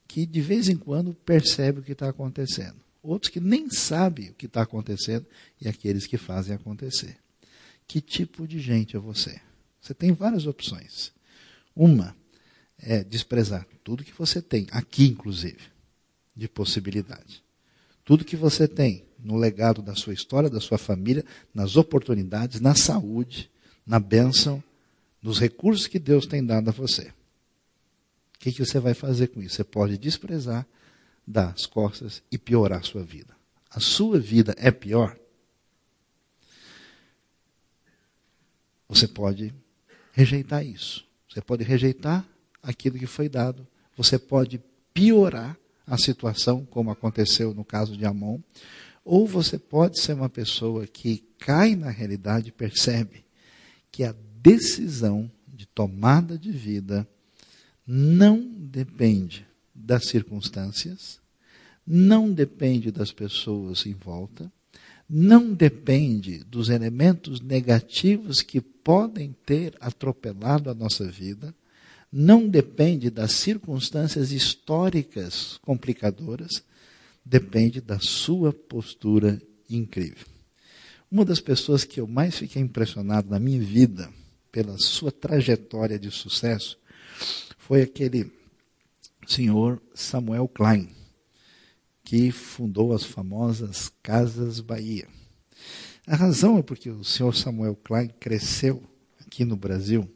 que 0.07 0.27
de 0.27 0.41
vez 0.41 0.69
em 0.69 0.77
quando 0.77 1.15
percebe 1.15 1.81
o 1.81 1.83
que 1.83 1.93
está 1.93 2.09
acontecendo. 2.09 2.77
Outros 3.03 3.33
que 3.33 3.41
nem 3.41 3.71
sabem 3.71 4.31
o 4.31 4.35
que 4.35 4.47
está 4.47 4.63
acontecendo 4.63 5.27
e 5.61 5.69
aqueles 5.69 6.07
que 6.07 6.19
fazem 6.19 6.55
acontecer. 6.55 7.17
Que 7.89 8.01
tipo 8.01 8.47
de 8.47 8.61
gente 8.61 8.95
é 8.95 8.99
você? 8.99 9.41
Você 9.81 9.95
tem 9.95 10.13
várias 10.13 10.47
opções. 10.47 11.13
Uma 11.75 12.15
é 12.79 13.03
desprezar 13.03 13.67
tudo 13.83 14.05
que 14.05 14.13
você 14.13 14.41
tem, 14.41 14.67
aqui 14.71 15.05
inclusive, 15.07 15.61
de 16.37 16.49
possibilidade. 16.49 17.43
Tudo 18.05 18.25
que 18.25 18.37
você 18.37 18.69
tem 18.69 19.05
no 19.23 19.37
legado 19.37 19.81
da 19.81 19.95
sua 19.95 20.13
história, 20.13 20.51
da 20.51 20.61
sua 20.61 20.79
família, 20.79 21.25
nas 21.55 21.77
oportunidades, 21.77 22.61
na 22.61 22.75
saúde, 22.75 23.51
na 23.87 24.01
bênção, 24.01 24.63
nos 25.23 25.39
recursos 25.39 25.87
que 25.87 25.99
Deus 25.99 26.27
tem 26.27 26.45
dado 26.45 26.69
a 26.69 26.73
você. 26.73 27.13
O 28.35 28.39
que, 28.39 28.53
que 28.53 28.65
você 28.65 28.81
vai 28.81 28.95
fazer 28.95 29.29
com 29.29 29.41
isso? 29.41 29.57
Você 29.57 29.65
pode 29.65 29.97
desprezar, 29.97 30.67
dar 31.27 31.53
as 31.53 31.65
costas 31.65 32.23
e 32.31 32.37
piorar 32.37 32.81
a 32.81 32.85
sua 32.85 33.05
vida. 33.05 33.35
A 33.71 33.79
sua 33.79 34.19
vida 34.19 34.55
é 34.59 34.71
pior. 34.71 35.17
Você 38.89 39.07
pode 39.07 39.55
rejeitar 40.13 40.67
isso. 40.67 41.07
Você 41.29 41.41
pode 41.41 41.65
rejeitar 41.65 42.27
aquilo 42.63 42.99
que 42.99 43.07
foi 43.07 43.29
dado. 43.29 43.67
Você 43.97 44.19
pode 44.19 44.61
piorar 44.93 45.57
a 45.87 45.97
situação, 45.97 46.65
como 46.67 46.91
aconteceu 46.91 47.55
no 47.55 47.65
caso 47.65 47.97
de 47.97 48.05
Amon. 48.05 48.39
Ou 49.05 49.27
você 49.27 49.59
pode 49.59 50.01
ser 50.01 50.15
uma 50.15 50.29
pessoa 50.29 50.87
que 50.87 51.25
cai 51.39 51.75
na 51.75 51.91
realidade 51.91 52.49
e 52.49 52.53
percebe 52.53 53.25
que 53.91 54.05
a 54.05 54.15
decisão 54.41 55.31
de 55.47 55.67
tomada 55.67 56.39
de 56.39 56.51
vida 56.51 57.07
não 57.87 58.41
depende 58.41 59.47
das 59.75 60.07
circunstâncias, 60.07 61.21
não 61.87 62.33
depende 62.33 62.91
das 62.91 63.13
pessoas 63.13 63.85
em 63.87 63.95
volta, 63.95 64.51
não 65.09 65.53
depende 65.53 66.39
dos 66.45 66.69
elementos 66.69 67.41
negativos 67.41 68.41
que 68.41 68.61
podem 68.61 69.35
ter 69.45 69.77
atropelado 69.81 70.71
a 70.71 70.75
nossa 70.75 71.05
vida, 71.11 71.55
não 72.11 72.49
depende 72.49 73.11
das 73.11 73.33
circunstâncias 73.33 74.33
históricas 74.33 75.59
complicadoras, 75.63 76.63
depende 77.25 77.81
da 77.81 77.99
sua 77.99 78.53
postura 78.53 79.41
incrível. 79.69 80.27
Uma 81.11 81.25
das 81.25 81.41
pessoas 81.41 81.85
que 81.85 82.01
eu 82.01 82.07
mais 82.07 82.39
fiquei 82.39 82.63
impressionado 82.63 83.29
na 83.29 83.39
minha 83.39 83.61
vida 83.61 84.11
pela 84.51 84.77
sua 84.79 85.13
trajetória 85.13 85.99
de 85.99 86.11
sucesso 86.11 86.79
foi 87.59 87.83
aquele 87.83 88.33
senhor 89.27 89.81
Samuel 89.95 90.49
Klein, 90.49 90.89
que 92.03 92.31
fundou 92.31 92.93
as 92.93 93.05
famosas 93.05 93.91
Casas 94.03 94.61
Bahia. 94.61 95.07
A 96.07 96.17
razão 96.17 96.59
é 96.59 96.63
porque 96.63 96.91
o 96.91 97.05
senhor 97.05 97.35
Samuel 97.35 97.77
Klein 97.77 98.09
cresceu 98.19 98.83
aqui 99.21 99.45
no 99.45 99.57
Brasil 99.57 100.11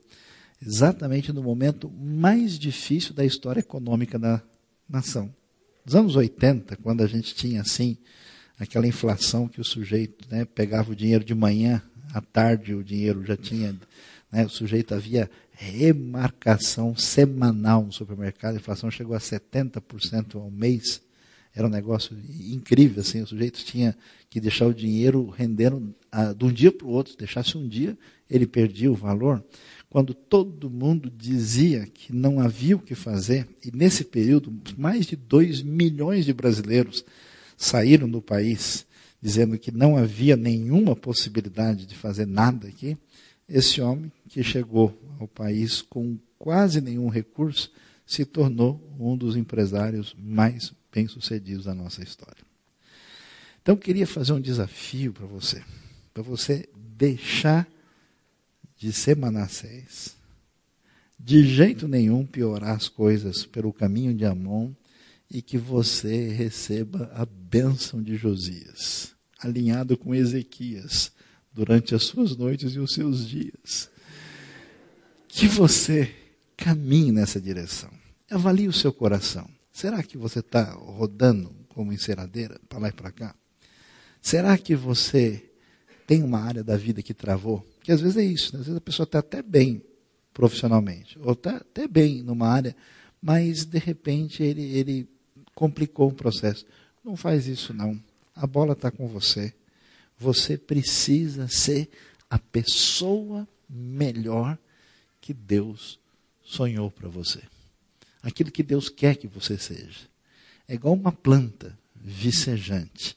exatamente 0.61 1.33
no 1.33 1.43
momento 1.43 1.91
mais 1.91 2.59
difícil 2.59 3.15
da 3.15 3.25
história 3.25 3.61
econômica 3.61 4.19
da 4.19 4.43
nação. 4.89 5.33
Nos 5.87 5.95
anos 5.95 6.17
80, 6.17 6.75
quando 6.79 7.05
a 7.05 7.07
gente 7.07 7.33
tinha 7.33 7.61
assim 7.61 7.97
aquela 8.59 8.89
inflação 8.89 9.47
que 9.47 9.61
o 9.61 9.65
sujeito 9.65 10.27
né, 10.29 10.45
pegava 10.45 10.91
o 10.91 10.97
dinheiro 10.97 11.25
de 11.25 11.33
manhã, 11.33 11.81
à 12.13 12.21
tarde 12.21 12.75
o 12.75 12.83
dinheiro 12.83 13.25
já 13.25 13.37
tinha, 13.37 13.73
né, 14.33 14.45
o 14.45 14.49
sujeito 14.49 14.97
havia 14.97 15.31
remarcação 15.53 16.97
semanal 16.97 17.85
no 17.85 17.93
supermercado, 17.93 18.55
a 18.55 18.57
inflação 18.57 18.91
chegou 18.91 19.15
a 19.15 19.21
70% 19.21 20.35
ao 20.35 20.51
mês, 20.51 21.01
era 21.55 21.69
um 21.69 21.71
negócio 21.71 22.19
incrível, 22.41 23.01
assim, 23.01 23.23
o 23.23 23.27
sujeito 23.27 23.65
tinha 23.65 23.97
que 24.29 24.41
deixar 24.41 24.67
o 24.67 24.75
dinheiro 24.75 25.29
rendendo 25.29 25.95
a, 26.11 26.33
de 26.33 26.45
um 26.45 26.53
dia 26.53 26.73
para 26.73 26.87
o 26.89 26.91
outro, 26.91 27.17
deixasse 27.17 27.57
um 27.57 27.69
dia, 27.69 27.97
ele 28.29 28.47
perdia 28.47 28.91
o 28.91 28.95
valor. 28.97 29.43
Quando 29.89 30.13
todo 30.13 30.69
mundo 30.69 31.11
dizia 31.11 31.87
que 31.87 32.13
não 32.13 32.41
havia 32.41 32.77
o 32.77 32.81
que 32.81 32.95
fazer, 32.95 33.49
e 33.65 33.71
nesse 33.75 34.05
período 34.05 34.53
mais 34.77 35.07
de 35.07 35.17
2 35.17 35.63
milhões 35.63 36.25
de 36.25 36.33
brasileiros 36.33 37.05
saíram 37.57 38.09
do 38.09 38.21
país 38.21 38.87
dizendo 39.21 39.59
que 39.59 39.73
não 39.73 39.97
havia 39.97 40.37
nenhuma 40.37 40.95
possibilidade 40.95 41.87
de 41.87 41.97
fazer 41.97 42.27
nada 42.27 42.69
aqui, 42.69 42.97
esse 43.49 43.81
homem 43.81 44.13
que 44.29 44.43
chegou 44.43 44.97
ao 45.19 45.27
país 45.27 45.83
com 45.83 46.19
quase 46.39 46.81
nenhum 46.81 47.09
recurso 47.09 47.71
se 48.05 48.25
tornou 48.25 48.81
um 48.99 49.17
dos 49.17 49.37
empresários 49.37 50.15
mais 50.19 50.73
bem-sucedidos 50.93 51.65
da 51.65 51.75
nossa 51.75 52.03
história. 52.03 52.45
Então, 53.61 53.75
eu 53.75 53.79
queria 53.79 54.07
fazer 54.07 54.33
um 54.33 54.41
desafio 54.41 55.13
para 55.13 55.27
você, 55.27 55.63
para 56.15 56.23
você 56.23 56.69
deixar 56.77 57.67
de 58.77 58.93
ser 58.93 59.17
Manassés, 59.17 60.17
de 61.19 61.47
jeito 61.47 61.89
nenhum 61.89 62.27
piorar 62.27 62.77
as 62.77 62.89
coisas 62.89 63.47
pelo 63.47 63.73
caminho 63.73 64.15
de 64.15 64.25
Amon 64.25 64.73
e 65.31 65.41
que 65.43 65.59
você 65.59 66.29
receba 66.29 67.11
a 67.15 67.25
bênção 67.25 68.03
de 68.03 68.17
Josias, 68.17 69.15
alinhado 69.39 69.97
com 69.97 70.15
Ezequias, 70.15 71.11
durante 71.53 71.95
as 71.95 72.05
suas 72.05 72.37
noites 72.37 72.75
e 72.75 72.79
os 72.79 72.93
seus 72.93 73.27
dias. 73.27 73.91
Que 75.27 75.49
você 75.49 76.15
caminhe 76.57 77.11
nessa 77.11 77.41
direção. 77.41 77.91
Avalie 78.31 78.69
o 78.69 78.73
seu 78.73 78.93
coração. 78.93 79.49
Será 79.73 80.03
que 80.03 80.19
você 80.19 80.41
está 80.41 80.73
rodando 80.73 81.55
como 81.69 81.93
enceradeira 81.93 82.61
para 82.69 82.79
lá 82.79 82.89
e 82.89 82.93
para 82.93 83.11
cá? 83.11 83.35
Será 84.21 84.57
que 84.59 84.75
você 84.75 85.51
tem 86.07 86.23
uma 86.23 86.41
área 86.41 86.63
da 86.63 86.77
vida 86.77 87.03
que 87.03 87.13
travou? 87.13 87.67
Porque 87.79 87.93
às 87.93 88.01
vezes 88.01 88.17
é 88.17 88.25
isso, 88.25 88.55
né? 88.55 88.61
às 88.61 88.67
vezes 88.67 88.79
a 88.79 88.81
pessoa 88.81 89.05
está 89.05 89.19
até 89.19 89.43
bem 89.43 89.83
profissionalmente, 90.33 91.19
ou 91.21 91.33
está 91.33 91.57
até 91.57 91.89
bem 91.89 92.23
numa 92.23 92.49
área, 92.49 92.77
mas 93.21 93.65
de 93.65 93.79
repente 93.79 94.43
ele, 94.43 94.63
ele 94.63 95.09
complicou 95.55 96.09
o 96.09 96.15
processo. 96.15 96.65
Não 97.03 97.17
faz 97.17 97.47
isso 97.47 97.73
não. 97.73 98.01
A 98.35 98.47
bola 98.47 98.75
está 98.75 98.91
com 98.91 99.09
você. 99.09 99.55
Você 100.19 100.59
precisa 100.59 101.49
ser 101.49 101.89
a 102.29 102.39
pessoa 102.39 103.49
melhor 103.69 104.59
que 105.21 105.33
Deus 105.33 105.99
sonhou 106.45 106.91
para 106.91 107.09
você. 107.09 107.41
Aquilo 108.23 108.51
que 108.51 108.63
Deus 108.63 108.89
quer 108.89 109.17
que 109.17 109.27
você 109.27 109.57
seja. 109.57 110.09
É 110.69 110.75
igual 110.75 110.95
uma 110.95 111.13
planta 111.13 111.77
vicejante 111.95 113.17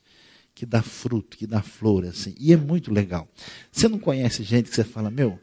que 0.60 0.66
dá 0.66 0.82
fruto, 0.82 1.38
que 1.38 1.48
dá 1.48 1.62
flor, 1.62 2.04
assim. 2.04 2.36
E 2.38 2.52
é 2.52 2.58
muito 2.58 2.92
legal. 2.92 3.30
Você 3.72 3.88
não 3.88 3.98
conhece 3.98 4.44
gente 4.44 4.70
que 4.70 4.76
você 4.76 4.84
fala, 4.84 5.10
meu, 5.10 5.40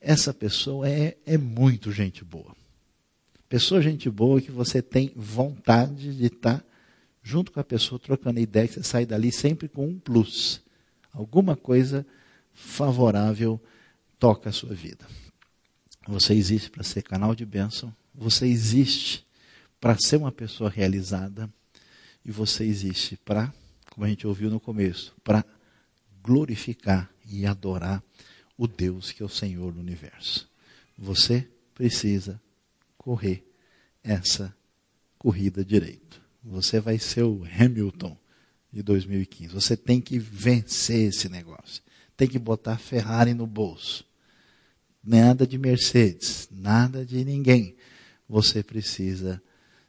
essa 0.00 0.32
pessoa 0.32 0.88
é, 0.88 1.18
é 1.26 1.36
muito 1.36 1.92
gente 1.92 2.24
boa. 2.24 2.56
Pessoa 3.46 3.82
gente 3.82 4.08
boa 4.08 4.40
que 4.40 4.50
você 4.50 4.80
tem 4.80 5.12
vontade 5.14 6.16
de 6.16 6.24
estar 6.24 6.64
junto 7.22 7.52
com 7.52 7.60
a 7.60 7.64
pessoa 7.64 7.98
trocando 7.98 8.40
ideia, 8.40 8.66
que 8.66 8.72
você 8.72 8.82
sai 8.82 9.04
dali 9.04 9.30
sempre 9.30 9.68
com 9.68 9.86
um 9.86 9.98
plus. 9.98 10.62
Alguma 11.12 11.54
coisa 11.54 12.06
favorável 12.54 13.60
toca 14.18 14.48
a 14.48 14.52
sua 14.52 14.74
vida. 14.74 15.06
Você 16.08 16.32
existe 16.32 16.70
para 16.70 16.82
ser 16.82 17.02
canal 17.02 17.34
de 17.34 17.44
bênção, 17.44 17.94
você 18.14 18.46
existe 18.46 19.26
para 19.78 19.94
ser 19.98 20.16
uma 20.16 20.32
pessoa 20.32 20.70
realizada 20.70 21.52
e 22.24 22.30
você 22.30 22.64
existe 22.64 23.18
para, 23.18 23.52
como 23.94 24.04
a 24.04 24.08
gente 24.08 24.26
ouviu 24.26 24.50
no 24.50 24.58
começo, 24.58 25.14
para 25.22 25.44
glorificar 26.20 27.08
e 27.24 27.46
adorar 27.46 28.02
o 28.58 28.66
Deus 28.66 29.12
que 29.12 29.22
é 29.22 29.26
o 29.26 29.28
Senhor 29.28 29.72
do 29.72 29.78
universo. 29.78 30.50
Você 30.98 31.48
precisa 31.72 32.40
correr 32.98 33.48
essa 34.02 34.54
corrida 35.16 35.64
direito. 35.64 36.20
Você 36.42 36.80
vai 36.80 36.98
ser 36.98 37.22
o 37.22 37.44
Hamilton 37.44 38.18
de 38.72 38.82
2015. 38.82 39.54
Você 39.54 39.76
tem 39.76 40.00
que 40.00 40.18
vencer 40.18 41.08
esse 41.10 41.28
negócio. 41.28 41.80
Tem 42.16 42.26
que 42.26 42.38
botar 42.38 42.78
Ferrari 42.78 43.32
no 43.32 43.46
bolso. 43.46 44.04
Nada 45.02 45.46
de 45.46 45.56
Mercedes, 45.56 46.48
nada 46.50 47.06
de 47.06 47.24
ninguém. 47.24 47.76
Você 48.28 48.60
precisa 48.60 49.40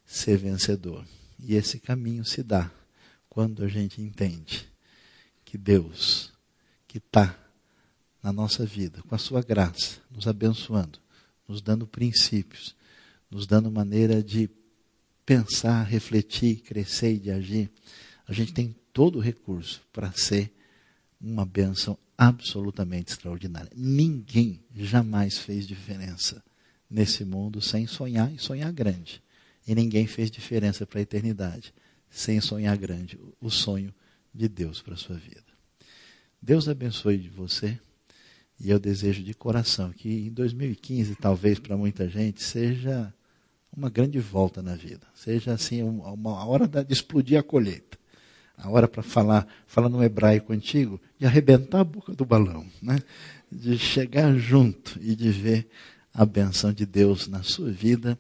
ser 0.06 0.38
vencedor. 0.38 1.04
E 1.40 1.56
esse 1.56 1.80
caminho 1.80 2.24
se 2.24 2.44
dá 2.44 2.72
quando 3.36 3.66
a 3.66 3.68
gente 3.68 4.02
entende 4.02 4.66
que 5.44 5.58
Deus, 5.58 6.32
que 6.88 7.00
está 7.00 7.38
na 8.24 8.32
nossa 8.32 8.66
vida, 8.66 9.02
com 9.02 9.14
a 9.14 9.18
sua 9.18 9.42
graça, 9.42 9.98
nos 10.10 10.26
abençoando, 10.26 11.00
nos 11.46 11.62
dando 11.62 11.86
princípios, 11.86 12.74
nos 13.30 13.46
dando 13.46 13.70
maneira 13.70 14.24
de 14.24 14.50
pensar, 15.26 15.84
refletir, 15.84 16.62
crescer 16.62 17.16
e 17.16 17.20
de 17.20 17.30
agir, 17.30 17.70
a 18.26 18.32
gente 18.32 18.54
tem 18.54 18.74
todo 18.94 19.18
o 19.18 19.22
recurso 19.22 19.82
para 19.92 20.14
ser 20.14 20.56
uma 21.20 21.46
bênção 21.46 21.98
absolutamente 22.18 23.12
extraordinária. 23.12 23.70
Ninguém 23.76 24.64
jamais 24.74 25.38
fez 25.40 25.68
diferença 25.68 26.42
nesse 26.90 27.26
mundo 27.26 27.62
sem 27.62 27.86
sonhar 27.86 28.34
e 28.34 28.40
sonhar 28.40 28.72
grande. 28.72 29.22
E 29.68 29.76
ninguém 29.76 30.08
fez 30.08 30.32
diferença 30.32 30.88
para 30.88 31.00
a 31.00 31.04
eternidade 31.04 31.74
sem 32.10 32.40
sonhar 32.42 32.78
grande 32.78 33.20
o 33.40 33.50
sonho 33.50 33.94
de 34.34 34.48
Deus 34.48 34.82
para 34.82 34.94
a 34.94 34.98
sua 34.98 35.16
vida. 35.16 35.44
Deus 36.42 36.68
abençoe 36.68 37.30
você 37.30 37.80
e 38.60 38.70
eu 38.70 38.80
desejo 38.80 39.24
de 39.24 39.34
coração 39.34 39.92
que 39.92 40.28
em 40.28 40.32
2015, 40.32 41.16
talvez 41.16 41.60
para 41.60 41.76
muita 41.76 42.08
gente, 42.08 42.42
seja 42.44 43.14
uma 43.76 43.90
grande 43.90 44.20
volta 44.20 44.62
na 44.62 44.76
vida. 44.76 45.06
Seja 45.14 45.54
assim 45.54 45.84
uma 45.84 46.46
hora 46.46 46.68
de 46.68 46.94
explodir 46.94 47.38
a 47.38 47.44
colheita. 47.44 47.98
A 48.58 48.70
hora 48.70 48.88
para 48.88 49.04
falar, 49.04 49.46
falar 49.68 49.90
no 49.90 50.02
hebraico 50.02 50.54
antigo, 50.54 51.02
de 51.20 51.26
arrebentar 51.26 51.82
a 51.82 51.84
boca 51.84 52.14
do 52.14 52.26
balão, 52.26 52.66
né? 52.82 52.98
de 53.52 53.78
chegar 53.78 54.38
junto 54.38 54.98
e 55.02 55.14
de 55.16 55.30
ver 55.30 55.68
a 56.14 56.26
benção 56.26 56.72
de 56.72 56.86
Deus 56.86 57.28
na 57.28 57.44
sua 57.44 57.70
vida 57.70 58.18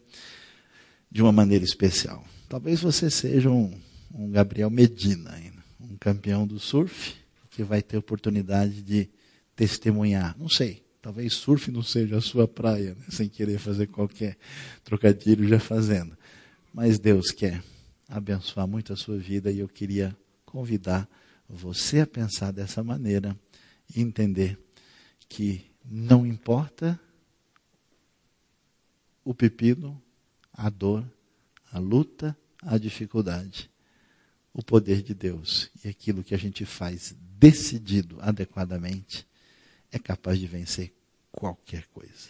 de 1.10 1.22
uma 1.22 1.32
maneira 1.32 1.64
especial. 1.64 2.26
Talvez 2.48 2.82
você 2.82 3.10
seja 3.10 3.50
um, 3.50 3.74
um 4.14 4.30
Gabriel 4.30 4.70
Medina, 4.70 5.36
um 5.80 5.98
campeão 5.98 6.46
do 6.46 6.60
surf, 6.60 7.16
que 7.50 7.64
vai 7.64 7.82
ter 7.82 7.98
oportunidade 7.98 8.84
de 8.84 9.10
testemunhar. 9.56 10.38
Não 10.38 10.50
sei, 10.50 10.84
talvez 11.02 11.34
surf 11.34 11.72
não 11.72 11.82
seja 11.82 12.18
a 12.18 12.22
sua 12.22 12.48
praia, 12.48 12.96
né? 12.96 13.06
sem 13.10 13.28
querer 13.28 13.58
fazer 13.58 13.88
qualquer 13.88 14.38
trocadilho 14.84 15.48
já 15.48 15.60
fazendo. 15.60 16.16
Mas 16.74 17.00
Deus 17.00 17.32
quer 17.32 17.64
abençoar 18.08 18.68
muito 18.68 18.94
a 18.94 18.96
sua 18.96 19.18
vida 19.18 19.52
e 19.52 19.60
eu 19.60 19.68
queria 19.68 20.16
convidar 20.46 21.10
você 21.50 22.02
a 22.02 22.08
pensar 22.08 22.52
dessa 22.52 22.84
maneira 22.84 23.38
e 23.96 24.02
entender 24.02 24.60
que 25.28 25.66
não 25.84 26.26
importa 26.26 27.00
o 29.24 29.34
pepino, 29.34 30.02
a 30.54 30.70
dor, 30.70 31.04
a 31.76 31.80
luta, 31.80 32.38
a 32.62 32.78
dificuldade. 32.78 33.70
O 34.54 34.64
poder 34.64 35.02
de 35.02 35.14
Deus 35.14 35.70
e 35.84 35.90
aquilo 35.90 36.24
que 36.24 36.34
a 36.34 36.38
gente 36.38 36.66
faz 36.66 37.14
decidido 37.38 38.18
adequadamente 38.22 39.28
é 39.92 40.00
capaz 40.00 40.40
de 40.40 40.48
vencer 40.48 40.94
qualquer 41.34 41.86
coisa. 41.88 42.30